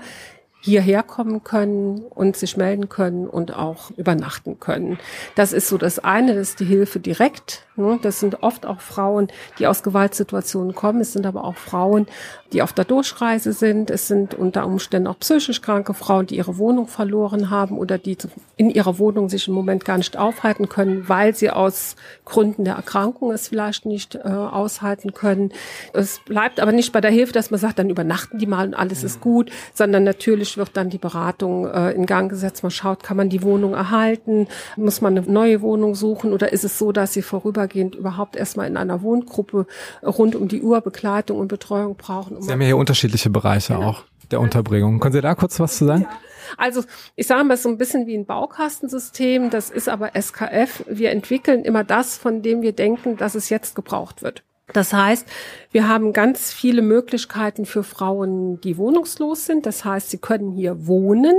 hierher 0.61 1.03
kommen 1.03 1.43
können 1.43 2.01
und 2.11 2.37
sich 2.37 2.57
melden 2.57 2.89
können 2.89 3.27
und 3.27 3.55
auch 3.57 3.91
übernachten 3.97 4.61
können. 4.61 4.99
Das 5.35 5.53
ist 5.53 5.69
so 5.69 5.79
das 5.79 5.99
eine, 5.99 6.35
das 6.35 6.51
ist 6.51 6.61
die 6.61 6.67
Hilfe 6.67 7.01
direkt. 7.01 7.65
Ne? 7.77 7.99
Das 8.03 8.21
sind 8.21 8.43
oft 8.43 8.67
auch 8.67 8.81
Frauen, 8.81 9.29
die 9.59 9.67
aus 9.67 9.83
Gewaltsituationen 9.83 10.75
kommen. 10.75 11.01
Es 11.01 11.13
sind 11.13 11.27
aber 11.27 11.45
auch 11.45 11.57
Frauen, 11.57 12.07
die 12.53 12.63
auf 12.63 12.73
der 12.73 12.85
Durchreise 12.85 13.53
sind. 13.53 13.91
Es 13.91 14.07
sind 14.07 14.35
unter 14.35 14.67
Umständen 14.67 15.09
auch 15.09 15.19
psychisch 15.19 15.63
kranke 15.63 15.95
Frauen, 15.95 16.27
die 16.27 16.37
ihre 16.37 16.59
Wohnung 16.59 16.89
verloren 16.89 17.51
haben 17.51 17.79
oder 17.79 17.97
die 17.97 18.19
in 18.57 18.71
ihrer 18.71 18.99
Wohnung 18.99 19.29
sich 19.29 19.49
im 19.49 19.55
Moment 19.55 19.85
gar 19.85 19.97
nicht 19.97 20.17
aufhalten 20.17 20.69
können, 20.69 21.09
weil 21.09 21.35
sie 21.35 21.51
aus 21.51 21.97
Gründen 22.25 22.65
der 22.65 22.75
Erkrankung 22.75 23.33
es 23.33 23.49
vielleicht 23.49 23.87
nicht 23.87 24.15
äh, 24.15 24.29
aushalten 24.29 25.15
können. 25.15 25.53
Es 25.95 26.21
bleibt 26.27 26.61
aber 26.61 26.73
nicht 26.73 26.93
bei 26.93 27.01
der 27.01 27.11
Hilfe, 27.11 27.33
dass 27.33 27.51
man 27.51 27.61
sagt, 27.61 27.79
dann 27.79 27.89
übernachten 27.89 28.39
die 28.39 28.47
mal 28.47 28.67
und 28.67 28.75
alles 28.75 29.03
ist 29.03 29.21
gut, 29.21 29.51
sondern 29.73 30.05
natürlich 30.05 30.50
Tisch 30.51 30.57
wird 30.57 30.77
dann 30.77 30.91
die 30.91 30.99
Beratung 30.99 31.67
äh, 31.67 31.93
in 31.93 32.07
Gang 32.07 32.31
gesetzt. 32.31 32.63
Man 32.63 32.71
schaut, 32.71 33.03
kann 33.03 33.17
man 33.17 33.29
die 33.29 33.43
Wohnung 33.43 33.75
erhalten? 33.75 34.49
Muss 34.77 35.01
man 35.01 35.17
eine 35.17 35.31
neue 35.31 35.63
Wohnung 35.63 35.95
suchen? 35.95 36.33
Oder 36.33 36.53
ist 36.53 36.65
es 36.65 36.79
so, 36.79 36.93
dass 36.93 37.13
Sie 37.13 37.23
vorübergehend 37.23 37.95
überhaupt 37.95 38.37
erstmal 38.37 38.67
in 38.67 38.77
einer 38.77 39.03
Wohngruppe 39.03 39.67
rund 40.03 40.35
um 40.35 40.49
die 40.49 40.63
Uhr 40.63 40.81
Begleitung 40.81 41.39
und 41.39 41.49
Betreuung 41.49 41.97
brauchen? 41.97 42.37
Um 42.37 42.43
Sie 42.43 42.51
haben 42.51 42.61
ja 42.61 42.69
hier 42.69 42.77
unterschiedliche 42.77 43.31
Bereiche 43.31 43.75
genau. 43.75 43.91
auch 43.91 44.05
der 44.31 44.41
Unterbringung. 44.41 45.01
Können 45.01 45.13
Sie 45.13 45.21
da 45.21 45.35
kurz 45.35 45.59
was 45.61 45.79
zu 45.79 45.87
sagen? 45.87 46.03
Ja. 46.03 46.11
Also 46.57 46.83
ich 47.15 47.29
sage 47.29 47.45
mal 47.45 47.57
so 47.57 47.69
ein 47.69 47.79
bisschen 47.79 48.07
wie 48.07 48.17
ein 48.17 48.27
Baukastensystem. 48.27 49.51
Das 49.51 49.71
ist 49.71 49.89
aber 49.89 50.13
SKF. 50.21 50.85
Wir 50.89 51.11
entwickeln 51.11 51.65
immer 51.65 51.85
das, 51.85 52.17
von 52.17 52.43
dem 52.43 52.63
wir 52.63 52.73
denken, 52.73 53.17
dass 53.17 53.37
es 53.37 53.51
jetzt 53.51 53.77
gebraucht 53.77 54.23
wird. 54.23 54.43
Das 54.73 54.93
heißt, 54.93 55.27
wir 55.73 55.87
haben 55.87 56.13
ganz 56.13 56.53
viele 56.53 56.83
Möglichkeiten 56.83 57.65
für 57.65 57.85
Frauen, 57.85 58.61
die 58.61 58.77
wohnungslos 58.77 59.47
sind. 59.47 59.67
Das 59.67 59.85
heißt, 59.85 60.11
sie 60.11 60.19
können 60.19 60.51
hier 60.51 60.89
wohnen. 60.89 61.37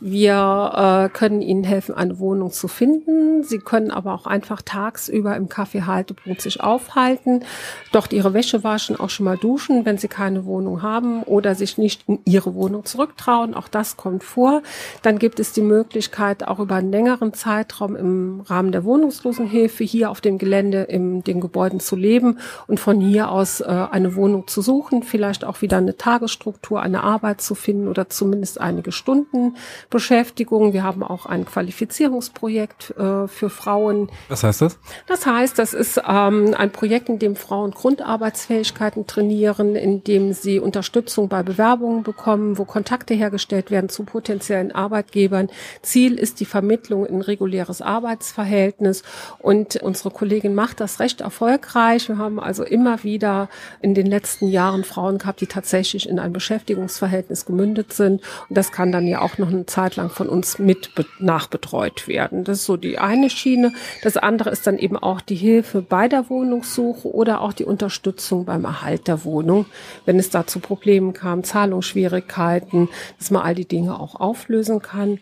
Wir 0.00 1.08
äh, 1.08 1.16
können 1.16 1.40
ihnen 1.40 1.64
helfen, 1.64 1.94
eine 1.94 2.18
Wohnung 2.18 2.50
zu 2.50 2.68
finden. 2.68 3.42
Sie 3.42 3.58
können 3.58 3.90
aber 3.90 4.12
auch 4.12 4.26
einfach 4.26 4.60
tagsüber 4.60 5.34
im 5.34 5.48
Kaffeehaltepunkt 5.48 6.42
sich 6.42 6.60
aufhalten, 6.60 7.42
dort 7.90 8.12
ihre 8.12 8.34
Wäsche 8.34 8.64
waschen, 8.64 9.00
auch 9.00 9.08
schon 9.08 9.24
mal 9.24 9.38
duschen, 9.38 9.86
wenn 9.86 9.96
sie 9.96 10.08
keine 10.08 10.44
Wohnung 10.44 10.82
haben 10.82 11.22
oder 11.22 11.54
sich 11.54 11.78
nicht 11.78 12.02
in 12.06 12.18
ihre 12.26 12.54
Wohnung 12.54 12.84
zurücktrauen. 12.84 13.54
Auch 13.54 13.68
das 13.68 13.96
kommt 13.96 14.24
vor. 14.24 14.62
Dann 15.00 15.18
gibt 15.18 15.40
es 15.40 15.54
die 15.54 15.62
Möglichkeit, 15.62 16.46
auch 16.46 16.58
über 16.58 16.74
einen 16.74 16.92
längeren 16.92 17.32
Zeitraum 17.32 17.96
im 17.96 18.42
Rahmen 18.42 18.72
der 18.72 18.84
Wohnungslosenhilfe 18.84 19.84
hier 19.84 20.10
auf 20.10 20.20
dem 20.20 20.36
Gelände 20.36 20.82
in 20.82 21.24
den 21.24 21.40
Gebäuden 21.40 21.80
zu 21.80 21.96
leben 21.96 22.38
und 22.70 22.78
von 22.78 23.00
hier 23.00 23.30
aus 23.30 23.60
äh, 23.60 23.64
eine 23.64 24.14
Wohnung 24.14 24.46
zu 24.46 24.62
suchen, 24.62 25.02
vielleicht 25.02 25.44
auch 25.44 25.60
wieder 25.60 25.78
eine 25.78 25.96
Tagesstruktur, 25.96 26.80
eine 26.80 27.02
Arbeit 27.02 27.40
zu 27.40 27.56
finden 27.56 27.88
oder 27.88 28.08
zumindest 28.08 28.60
einige 28.60 28.92
Stunden 28.92 29.56
Beschäftigung. 29.90 30.72
Wir 30.72 30.84
haben 30.84 31.02
auch 31.02 31.26
ein 31.26 31.44
Qualifizierungsprojekt 31.44 32.94
äh, 32.96 33.26
für 33.26 33.50
Frauen. 33.50 34.08
Was 34.28 34.44
heißt 34.44 34.62
das? 34.62 34.78
Das 35.08 35.26
heißt, 35.26 35.58
das 35.58 35.74
ist 35.74 36.00
ähm, 36.06 36.54
ein 36.56 36.70
Projekt, 36.70 37.08
in 37.08 37.18
dem 37.18 37.34
Frauen 37.34 37.72
Grundarbeitsfähigkeiten 37.72 39.08
trainieren, 39.08 39.74
in 39.74 40.04
dem 40.04 40.32
sie 40.32 40.60
Unterstützung 40.60 41.28
bei 41.28 41.42
Bewerbungen 41.42 42.04
bekommen, 42.04 42.56
wo 42.56 42.64
Kontakte 42.64 43.14
hergestellt 43.14 43.72
werden 43.72 43.90
zu 43.90 44.04
potenziellen 44.04 44.70
Arbeitgebern. 44.70 45.48
Ziel 45.82 46.16
ist 46.16 46.38
die 46.38 46.44
Vermittlung 46.44 47.04
in 47.04 47.20
reguläres 47.20 47.82
Arbeitsverhältnis 47.82 49.02
und 49.40 49.74
unsere 49.82 50.12
Kollegin 50.12 50.54
macht 50.54 50.78
das 50.78 51.00
recht 51.00 51.20
erfolgreich. 51.20 52.08
Wir 52.08 52.18
haben 52.18 52.38
also 52.38 52.59
also 52.60 52.64
immer 52.64 53.02
wieder 53.04 53.48
in 53.80 53.94
den 53.94 54.06
letzten 54.06 54.48
Jahren 54.48 54.84
Frauen 54.84 55.18
gehabt, 55.18 55.40
die 55.40 55.46
tatsächlich 55.46 56.08
in 56.08 56.18
ein 56.18 56.32
Beschäftigungsverhältnis 56.32 57.46
gemündet 57.46 57.92
sind. 57.92 58.20
Und 58.48 58.58
das 58.58 58.70
kann 58.70 58.92
dann 58.92 59.06
ja 59.06 59.22
auch 59.22 59.38
noch 59.38 59.48
eine 59.48 59.66
Zeit 59.66 59.96
lang 59.96 60.10
von 60.10 60.28
uns 60.28 60.58
mit 60.58 60.90
nachbetreut 61.18 62.06
werden. 62.06 62.44
Das 62.44 62.58
ist 62.58 62.66
so 62.66 62.76
die 62.76 62.98
eine 62.98 63.30
Schiene. 63.30 63.72
Das 64.02 64.16
andere 64.16 64.50
ist 64.50 64.66
dann 64.66 64.78
eben 64.78 64.98
auch 64.98 65.20
die 65.22 65.36
Hilfe 65.36 65.80
bei 65.80 66.08
der 66.08 66.28
Wohnungssuche 66.28 67.08
oder 67.08 67.40
auch 67.40 67.54
die 67.54 67.64
Unterstützung 67.64 68.44
beim 68.44 68.64
Erhalt 68.64 69.08
der 69.08 69.24
Wohnung, 69.24 69.66
wenn 70.04 70.18
es 70.18 70.28
da 70.30 70.46
zu 70.46 70.60
Problemen 70.60 71.14
kam, 71.14 71.44
Zahlungsschwierigkeiten, 71.44 72.88
dass 73.18 73.30
man 73.30 73.42
all 73.42 73.54
die 73.54 73.66
Dinge 73.66 73.98
auch 73.98 74.16
auflösen 74.16 74.82
kann. 74.82 75.18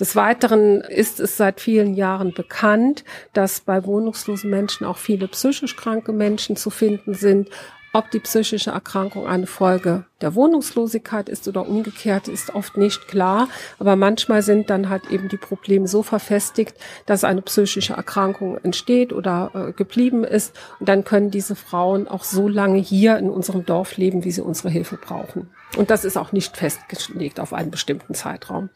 Des 0.00 0.16
Weiteren 0.16 0.80
ist 0.80 1.20
es 1.20 1.36
seit 1.36 1.60
vielen 1.60 1.92
Jahren 1.92 2.32
bekannt, 2.32 3.04
dass 3.34 3.60
bei 3.60 3.84
wohnungslosen 3.84 4.48
Menschen 4.48 4.86
auch 4.86 4.96
viele 4.96 5.28
psychisch 5.28 5.76
kranke 5.76 6.14
Menschen 6.14 6.56
zu 6.56 6.70
finden 6.70 7.12
sind. 7.12 7.50
Ob 7.92 8.10
die 8.10 8.20
psychische 8.20 8.70
Erkrankung 8.70 9.26
eine 9.26 9.46
Folge 9.46 10.04
der 10.22 10.34
Wohnungslosigkeit 10.34 11.28
ist 11.28 11.48
oder 11.48 11.68
umgekehrt, 11.68 12.28
ist 12.28 12.54
oft 12.54 12.78
nicht 12.78 13.08
klar. 13.08 13.48
Aber 13.78 13.94
manchmal 13.94 14.42
sind 14.42 14.70
dann 14.70 14.88
halt 14.88 15.10
eben 15.10 15.28
die 15.28 15.36
Probleme 15.36 15.86
so 15.86 16.02
verfestigt, 16.02 16.76
dass 17.04 17.24
eine 17.24 17.42
psychische 17.42 17.94
Erkrankung 17.94 18.56
entsteht 18.58 19.12
oder 19.12 19.50
äh, 19.54 19.72
geblieben 19.72 20.24
ist. 20.24 20.56
Und 20.78 20.88
dann 20.88 21.04
können 21.04 21.30
diese 21.30 21.56
Frauen 21.56 22.08
auch 22.08 22.24
so 22.24 22.48
lange 22.48 22.78
hier 22.78 23.18
in 23.18 23.28
unserem 23.28 23.66
Dorf 23.66 23.98
leben, 23.98 24.24
wie 24.24 24.30
sie 24.30 24.42
unsere 24.42 24.70
Hilfe 24.70 24.96
brauchen. 24.96 25.50
Und 25.76 25.90
das 25.90 26.06
ist 26.06 26.16
auch 26.16 26.32
nicht 26.32 26.56
festgelegt 26.56 27.38
auf 27.38 27.52
einen 27.52 27.70
bestimmten 27.70 28.14
Zeitraum. 28.14 28.70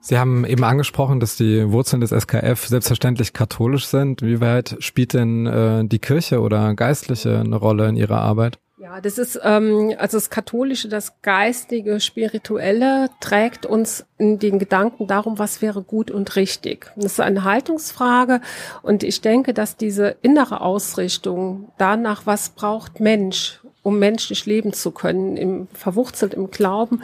Sie 0.00 0.18
haben 0.18 0.44
eben 0.44 0.64
angesprochen, 0.64 1.20
dass 1.20 1.36
die 1.36 1.70
Wurzeln 1.70 2.00
des 2.00 2.10
SKF 2.10 2.66
selbstverständlich 2.66 3.32
katholisch 3.32 3.86
sind. 3.86 4.22
Wie 4.22 4.40
weit 4.40 4.76
spielt 4.78 5.14
denn 5.14 5.46
äh, 5.46 5.84
die 5.84 5.98
Kirche 5.98 6.40
oder 6.40 6.74
Geistliche 6.74 7.40
eine 7.40 7.56
Rolle 7.56 7.88
in 7.88 7.96
Ihrer 7.96 8.20
Arbeit? 8.20 8.58
Ja, 8.80 9.00
das 9.00 9.18
ist 9.18 9.40
ähm, 9.42 9.92
also 9.98 10.16
das 10.16 10.30
Katholische, 10.30 10.88
das 10.88 11.20
Geistige, 11.20 11.98
Spirituelle 11.98 13.10
trägt 13.20 13.66
uns 13.66 14.06
in 14.18 14.38
den 14.38 14.60
Gedanken 14.60 15.08
darum, 15.08 15.38
was 15.38 15.60
wäre 15.60 15.82
gut 15.82 16.12
und 16.12 16.36
richtig. 16.36 16.92
Das 16.94 17.12
ist 17.12 17.20
eine 17.20 17.42
Haltungsfrage 17.42 18.40
und 18.82 19.02
ich 19.02 19.20
denke, 19.20 19.52
dass 19.52 19.76
diese 19.76 20.16
innere 20.22 20.60
Ausrichtung 20.60 21.72
danach, 21.76 22.24
was 22.24 22.50
braucht 22.50 23.00
Mensch 23.00 23.60
um 23.88 23.98
menschlich 23.98 24.44
leben 24.44 24.74
zu 24.74 24.90
können, 24.90 25.38
im, 25.38 25.66
verwurzelt 25.72 26.34
im 26.34 26.50
Glauben. 26.50 27.02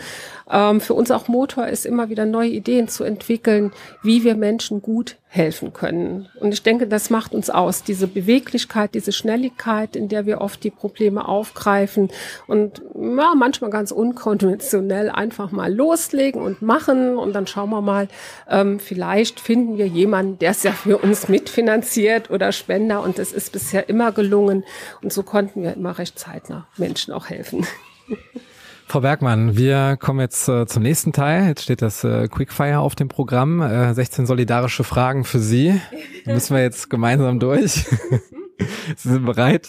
Ähm, 0.51 0.83
für 0.83 0.92
uns 0.92 1.11
auch 1.11 1.29
Motor 1.29 1.66
ist 1.66 1.87
immer 1.87 2.11
wieder 2.11 2.27
neue 2.27 2.51
Ideen 2.51 2.88
zu 2.88 3.05
entwickeln, 3.05 3.73
wie 4.03 4.23
wir 4.23 4.35
Menschen 4.35 4.83
gut 4.83 5.16
helfen 5.35 5.73
können. 5.73 6.29
Und 6.38 6.55
ich 6.55 6.62
denke, 6.62 6.87
das 6.87 7.11
macht 7.11 7.35
uns 7.35 7.51
aus, 7.51 7.83
diese 7.83 8.07
Beweglichkeit, 8.07 8.94
diese 8.94 9.11
Schnelligkeit, 9.11 9.97
in 9.97 10.09
der 10.09 10.27
wir 10.27 10.40
oft 10.40 10.62
die 10.62 10.70
Probleme 10.70 11.27
aufgreifen 11.27 12.11
und 12.47 12.83
ja, 12.94 13.35
manchmal 13.35 13.70
ganz 13.70 13.90
unkonventionell 13.90 15.11
einfach 15.11 15.51
mal 15.51 15.75
loslegen 15.75 16.40
und 16.40 16.62
machen 16.62 17.18
und 17.18 17.33
dann 17.33 17.49
schauen 17.49 17.70
wir 17.70 17.81
mal, 17.81 18.07
ähm, 18.49 18.79
vielleicht 18.79 19.40
finden 19.40 19.77
wir 19.77 19.88
jemanden, 19.88 20.38
der 20.38 20.53
es 20.53 20.62
ja 20.62 20.70
für 20.70 20.99
uns 20.99 21.29
mitfinanziert 21.29 22.31
oder 22.31 22.53
Spender 22.53 23.03
und 23.03 23.18
das 23.18 23.33
ist 23.33 23.51
bisher 23.53 23.88
immer 23.88 24.12
gelungen 24.12 24.62
und 25.03 25.12
so 25.12 25.25
konnten 25.25 25.64
wir 25.64 25.75
immer 25.75 25.99
recht 25.99 26.16
zeitnah 26.16 26.68
Menschen 26.77 27.12
auch 27.12 27.29
helfen. 27.29 27.66
Frau 28.87 29.01
Bergmann, 29.01 29.57
wir 29.57 29.97
kommen 29.97 30.20
jetzt 30.20 30.49
äh, 30.49 30.66
zum 30.66 30.83
nächsten 30.83 31.12
Teil. 31.12 31.49
Jetzt 31.49 31.62
steht 31.62 31.83
das 31.83 32.05
äh, 32.05 32.29
Quickfire 32.29 32.79
auf 32.79 32.94
dem 32.94 33.09
Programm. 33.09 33.61
Äh, 33.61 33.92
16 33.92 34.27
solidarische 34.27 34.85
Fragen 34.85 35.25
für 35.25 35.40
Sie. 35.40 35.81
Da 36.25 36.35
müssen 36.35 36.55
wir 36.55 36.62
jetzt 36.62 36.90
gemeinsam 36.90 37.40
durch. 37.40 37.73
Sie 38.97 39.09
sind 39.09 39.25
bereit? 39.25 39.68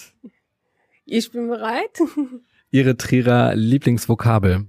Ich 1.05 1.31
bin 1.31 1.47
bereit. 1.47 1.99
Ihre 2.71 2.97
Trierer 2.97 3.55
Lieblingsvokabel? 3.55 4.67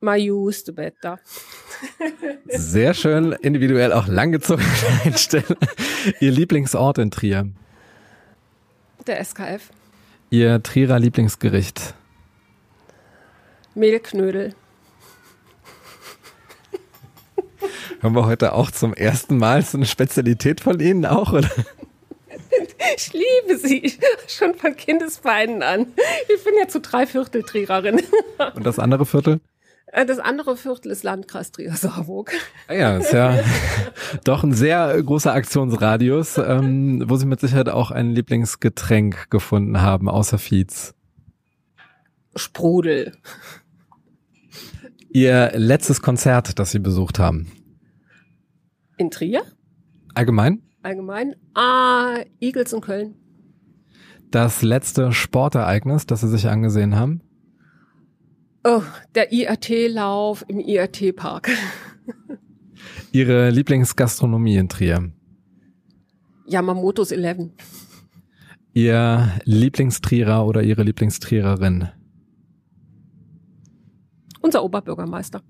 Majus 0.00 0.64
better. 0.72 1.18
Sehr 2.46 2.94
schön, 2.94 3.32
individuell 3.32 3.92
auch 3.92 4.06
langgezogen 4.06 4.64
einstellen. 5.04 5.56
Ihr 6.20 6.30
Lieblingsort 6.30 6.98
in 6.98 7.10
Trier? 7.10 7.50
Der 9.06 9.24
SKF. 9.24 9.70
Ihr 10.30 10.62
Trierer 10.62 10.98
Lieblingsgericht? 10.98 11.94
Mehlknödel. 13.78 14.54
Haben 18.02 18.14
wir 18.14 18.26
heute 18.26 18.52
auch 18.52 18.70
zum 18.70 18.92
ersten 18.92 19.38
Mal 19.38 19.62
so 19.62 19.78
eine 19.78 19.86
Spezialität 19.86 20.60
von 20.60 20.78
Ihnen 20.80 21.06
auch, 21.06 21.32
oder? 21.32 21.48
Ich 22.96 23.12
liebe 23.12 23.58
sie 23.58 23.92
schon 24.26 24.54
von 24.54 24.74
Kindesbeinen 24.76 25.62
an. 25.62 25.86
Ich 26.34 26.42
bin 26.42 26.54
ja 26.58 26.68
zu 26.68 26.80
drei 26.80 27.06
Viertel 27.06 27.42
Triererin. 27.42 28.00
Und 28.54 28.64
das 28.66 28.78
andere 28.78 29.06
Viertel? 29.06 29.40
Äh, 29.92 30.06
das 30.06 30.18
andere 30.18 30.56
Viertel 30.56 30.90
ist 30.90 31.02
Landkreis 31.02 31.52
Trier-Saarburg. 31.52 32.32
Ah 32.66 32.74
ja, 32.74 32.96
ist 32.96 33.12
ja 33.12 33.38
doch 34.24 34.42
ein 34.42 34.52
sehr 34.52 35.00
großer 35.02 35.32
Aktionsradius, 35.32 36.38
ähm, 36.38 37.04
wo 37.06 37.16
Sie 37.16 37.26
mit 37.26 37.40
Sicherheit 37.40 37.68
auch 37.68 37.90
ein 37.90 38.10
Lieblingsgetränk 38.10 39.30
gefunden 39.30 39.80
haben, 39.80 40.08
außer 40.08 40.38
Fietz. 40.38 40.94
Sprudel. 42.36 43.16
Ihr 45.18 45.50
letztes 45.56 46.00
Konzert, 46.00 46.60
das 46.60 46.70
Sie 46.70 46.78
besucht 46.78 47.18
haben? 47.18 47.50
In 48.98 49.10
Trier? 49.10 49.42
Allgemein? 50.14 50.62
Allgemein. 50.84 51.34
Ah, 51.54 52.20
Eagles 52.38 52.72
in 52.72 52.80
Köln. 52.80 53.16
Das 54.30 54.62
letzte 54.62 55.12
Sportereignis, 55.12 56.06
das 56.06 56.20
Sie 56.20 56.28
sich 56.28 56.46
angesehen 56.46 56.94
haben? 56.94 57.20
Oh, 58.62 58.82
der 59.16 59.32
IAT-Lauf 59.32 60.44
im 60.46 60.60
IAT-Park. 60.60 61.50
Ihre 63.10 63.50
Lieblingsgastronomie 63.50 64.56
in 64.56 64.68
Trier? 64.68 65.10
Yamamoto's 66.46 67.10
11. 67.10 67.50
Ihr 68.72 69.32
Lieblingstrierer 69.42 70.46
oder 70.46 70.62
Ihre 70.62 70.84
Lieblingstriererin? 70.84 71.88
Unser 74.40 74.62
Oberbürgermeister. 74.62 75.42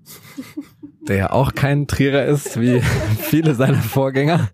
Der 1.01 1.15
ja 1.15 1.31
auch 1.31 1.53
kein 1.53 1.87
Trierer 1.87 2.25
ist, 2.25 2.59
wie 2.59 2.81
viele 3.19 3.55
seiner 3.55 3.81
Vorgänger. 3.81 4.49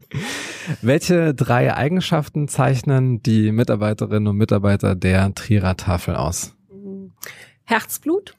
Welche 0.82 1.34
drei 1.34 1.74
Eigenschaften 1.76 2.48
zeichnen 2.48 3.22
die 3.22 3.52
Mitarbeiterinnen 3.52 4.28
und 4.28 4.38
Mitarbeiter 4.38 4.96
der 4.96 5.34
Trierer 5.36 5.78
Tafel 5.78 6.16
aus? 6.16 6.56
Herzblut, 7.64 8.36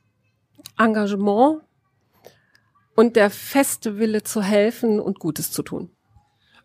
Engagement 0.79 1.63
und 2.95 3.17
der 3.17 3.31
feste 3.31 3.99
Wille 3.99 4.23
zu 4.23 4.43
helfen 4.43 5.01
und 5.01 5.19
Gutes 5.19 5.53
zu 5.53 5.63
tun. 5.63 5.91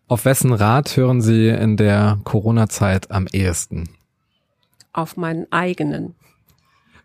Auf 0.08 0.24
wessen 0.24 0.52
Rat 0.52 0.96
hören 0.96 1.22
Sie 1.22 1.48
in 1.48 1.76
der 1.76 2.20
Corona-Zeit 2.24 3.10
am 3.10 3.26
ehesten? 3.32 3.88
Auf 4.92 5.16
meinen 5.16 5.50
eigenen. 5.50 6.16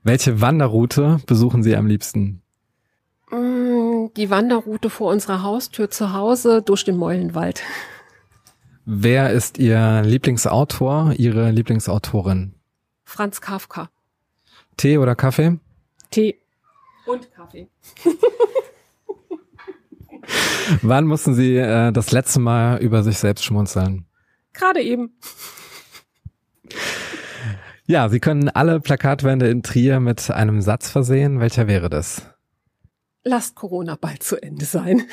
Welche 0.08 0.40
Wanderroute 0.40 1.20
besuchen 1.26 1.64
Sie 1.64 1.76
am 1.76 1.86
liebsten? 1.86 2.42
Mm, 3.30 4.06
die 4.16 4.30
Wanderroute 4.30 4.90
vor 4.90 5.12
unserer 5.12 5.44
Haustür 5.44 5.90
zu 5.90 6.14
Hause 6.14 6.62
durch 6.62 6.86
den 6.86 6.96
Meulenwald. 6.96 7.62
Wer 8.86 9.32
ist 9.32 9.58
Ihr 9.58 10.04
Lieblingsautor, 10.04 11.12
Ihre 11.18 11.52
Lieblingsautorin? 11.52 12.54
Franz 13.04 13.42
Kafka. 13.42 13.90
Tee 14.78 14.98
oder 14.98 15.14
Kaffee? 15.14 15.60
Tee. 16.10 16.40
Und 17.06 17.30
Kaffee. 17.34 17.68
Wann 20.84 21.06
mussten 21.06 21.34
Sie 21.34 21.58
äh, 21.58 21.92
das 21.92 22.12
letzte 22.12 22.40
Mal 22.40 22.78
über 22.78 23.04
sich 23.04 23.18
selbst 23.18 23.44
schmunzeln? 23.44 24.06
Gerade 24.54 24.82
eben. 24.82 25.18
Ja, 27.90 28.10
Sie 28.10 28.20
können 28.20 28.50
alle 28.50 28.82
Plakatwände 28.82 29.48
in 29.48 29.64
Trier 29.64 30.02
mit 30.02 30.30
einem 30.30 30.60
Satz 30.62 30.90
versehen. 30.90 31.40
Welcher 31.40 31.68
wäre 31.70 31.90
das? 31.90 32.22
Lasst 33.24 33.56
Corona 33.56 33.98
bald 34.00 34.24
zu 34.24 34.36
Ende 34.42 34.66
sein. 34.66 35.04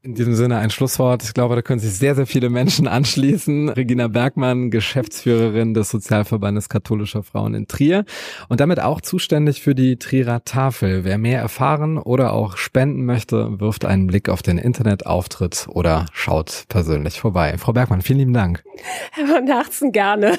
In 0.00 0.14
diesem 0.14 0.34
Sinne 0.34 0.56
ein 0.56 0.70
Schlusswort. 0.70 1.22
Ich 1.22 1.34
glaube, 1.34 1.54
da 1.54 1.60
können 1.60 1.80
sich 1.80 1.92
sehr, 1.92 2.14
sehr 2.14 2.26
viele 2.26 2.48
Menschen 2.48 2.88
anschließen. 2.88 3.68
Regina 3.68 4.08
Bergmann, 4.08 4.70
Geschäftsführerin 4.70 5.74
des 5.74 5.90
Sozialverbandes 5.90 6.70
katholischer 6.70 7.22
Frauen 7.22 7.52
in 7.52 7.68
Trier 7.68 8.06
und 8.48 8.60
damit 8.60 8.80
auch 8.80 9.02
zuständig 9.02 9.60
für 9.60 9.74
die 9.74 9.98
Trierer 9.98 10.44
Tafel. 10.44 11.04
Wer 11.04 11.18
mehr 11.18 11.40
erfahren 11.40 11.98
oder 11.98 12.32
auch 12.32 12.56
spenden 12.56 13.04
möchte, 13.04 13.60
wirft 13.60 13.84
einen 13.84 14.06
Blick 14.06 14.30
auf 14.30 14.40
den 14.40 14.56
Internetauftritt 14.56 15.66
oder 15.68 16.06
schaut 16.14 16.64
persönlich 16.68 17.20
vorbei. 17.20 17.56
Frau 17.58 17.74
Bergmann, 17.74 18.00
vielen 18.00 18.18
lieben 18.18 18.32
Dank. 18.32 18.64
Von 19.12 19.46
Herzen 19.46 19.92
gerne. 19.92 20.38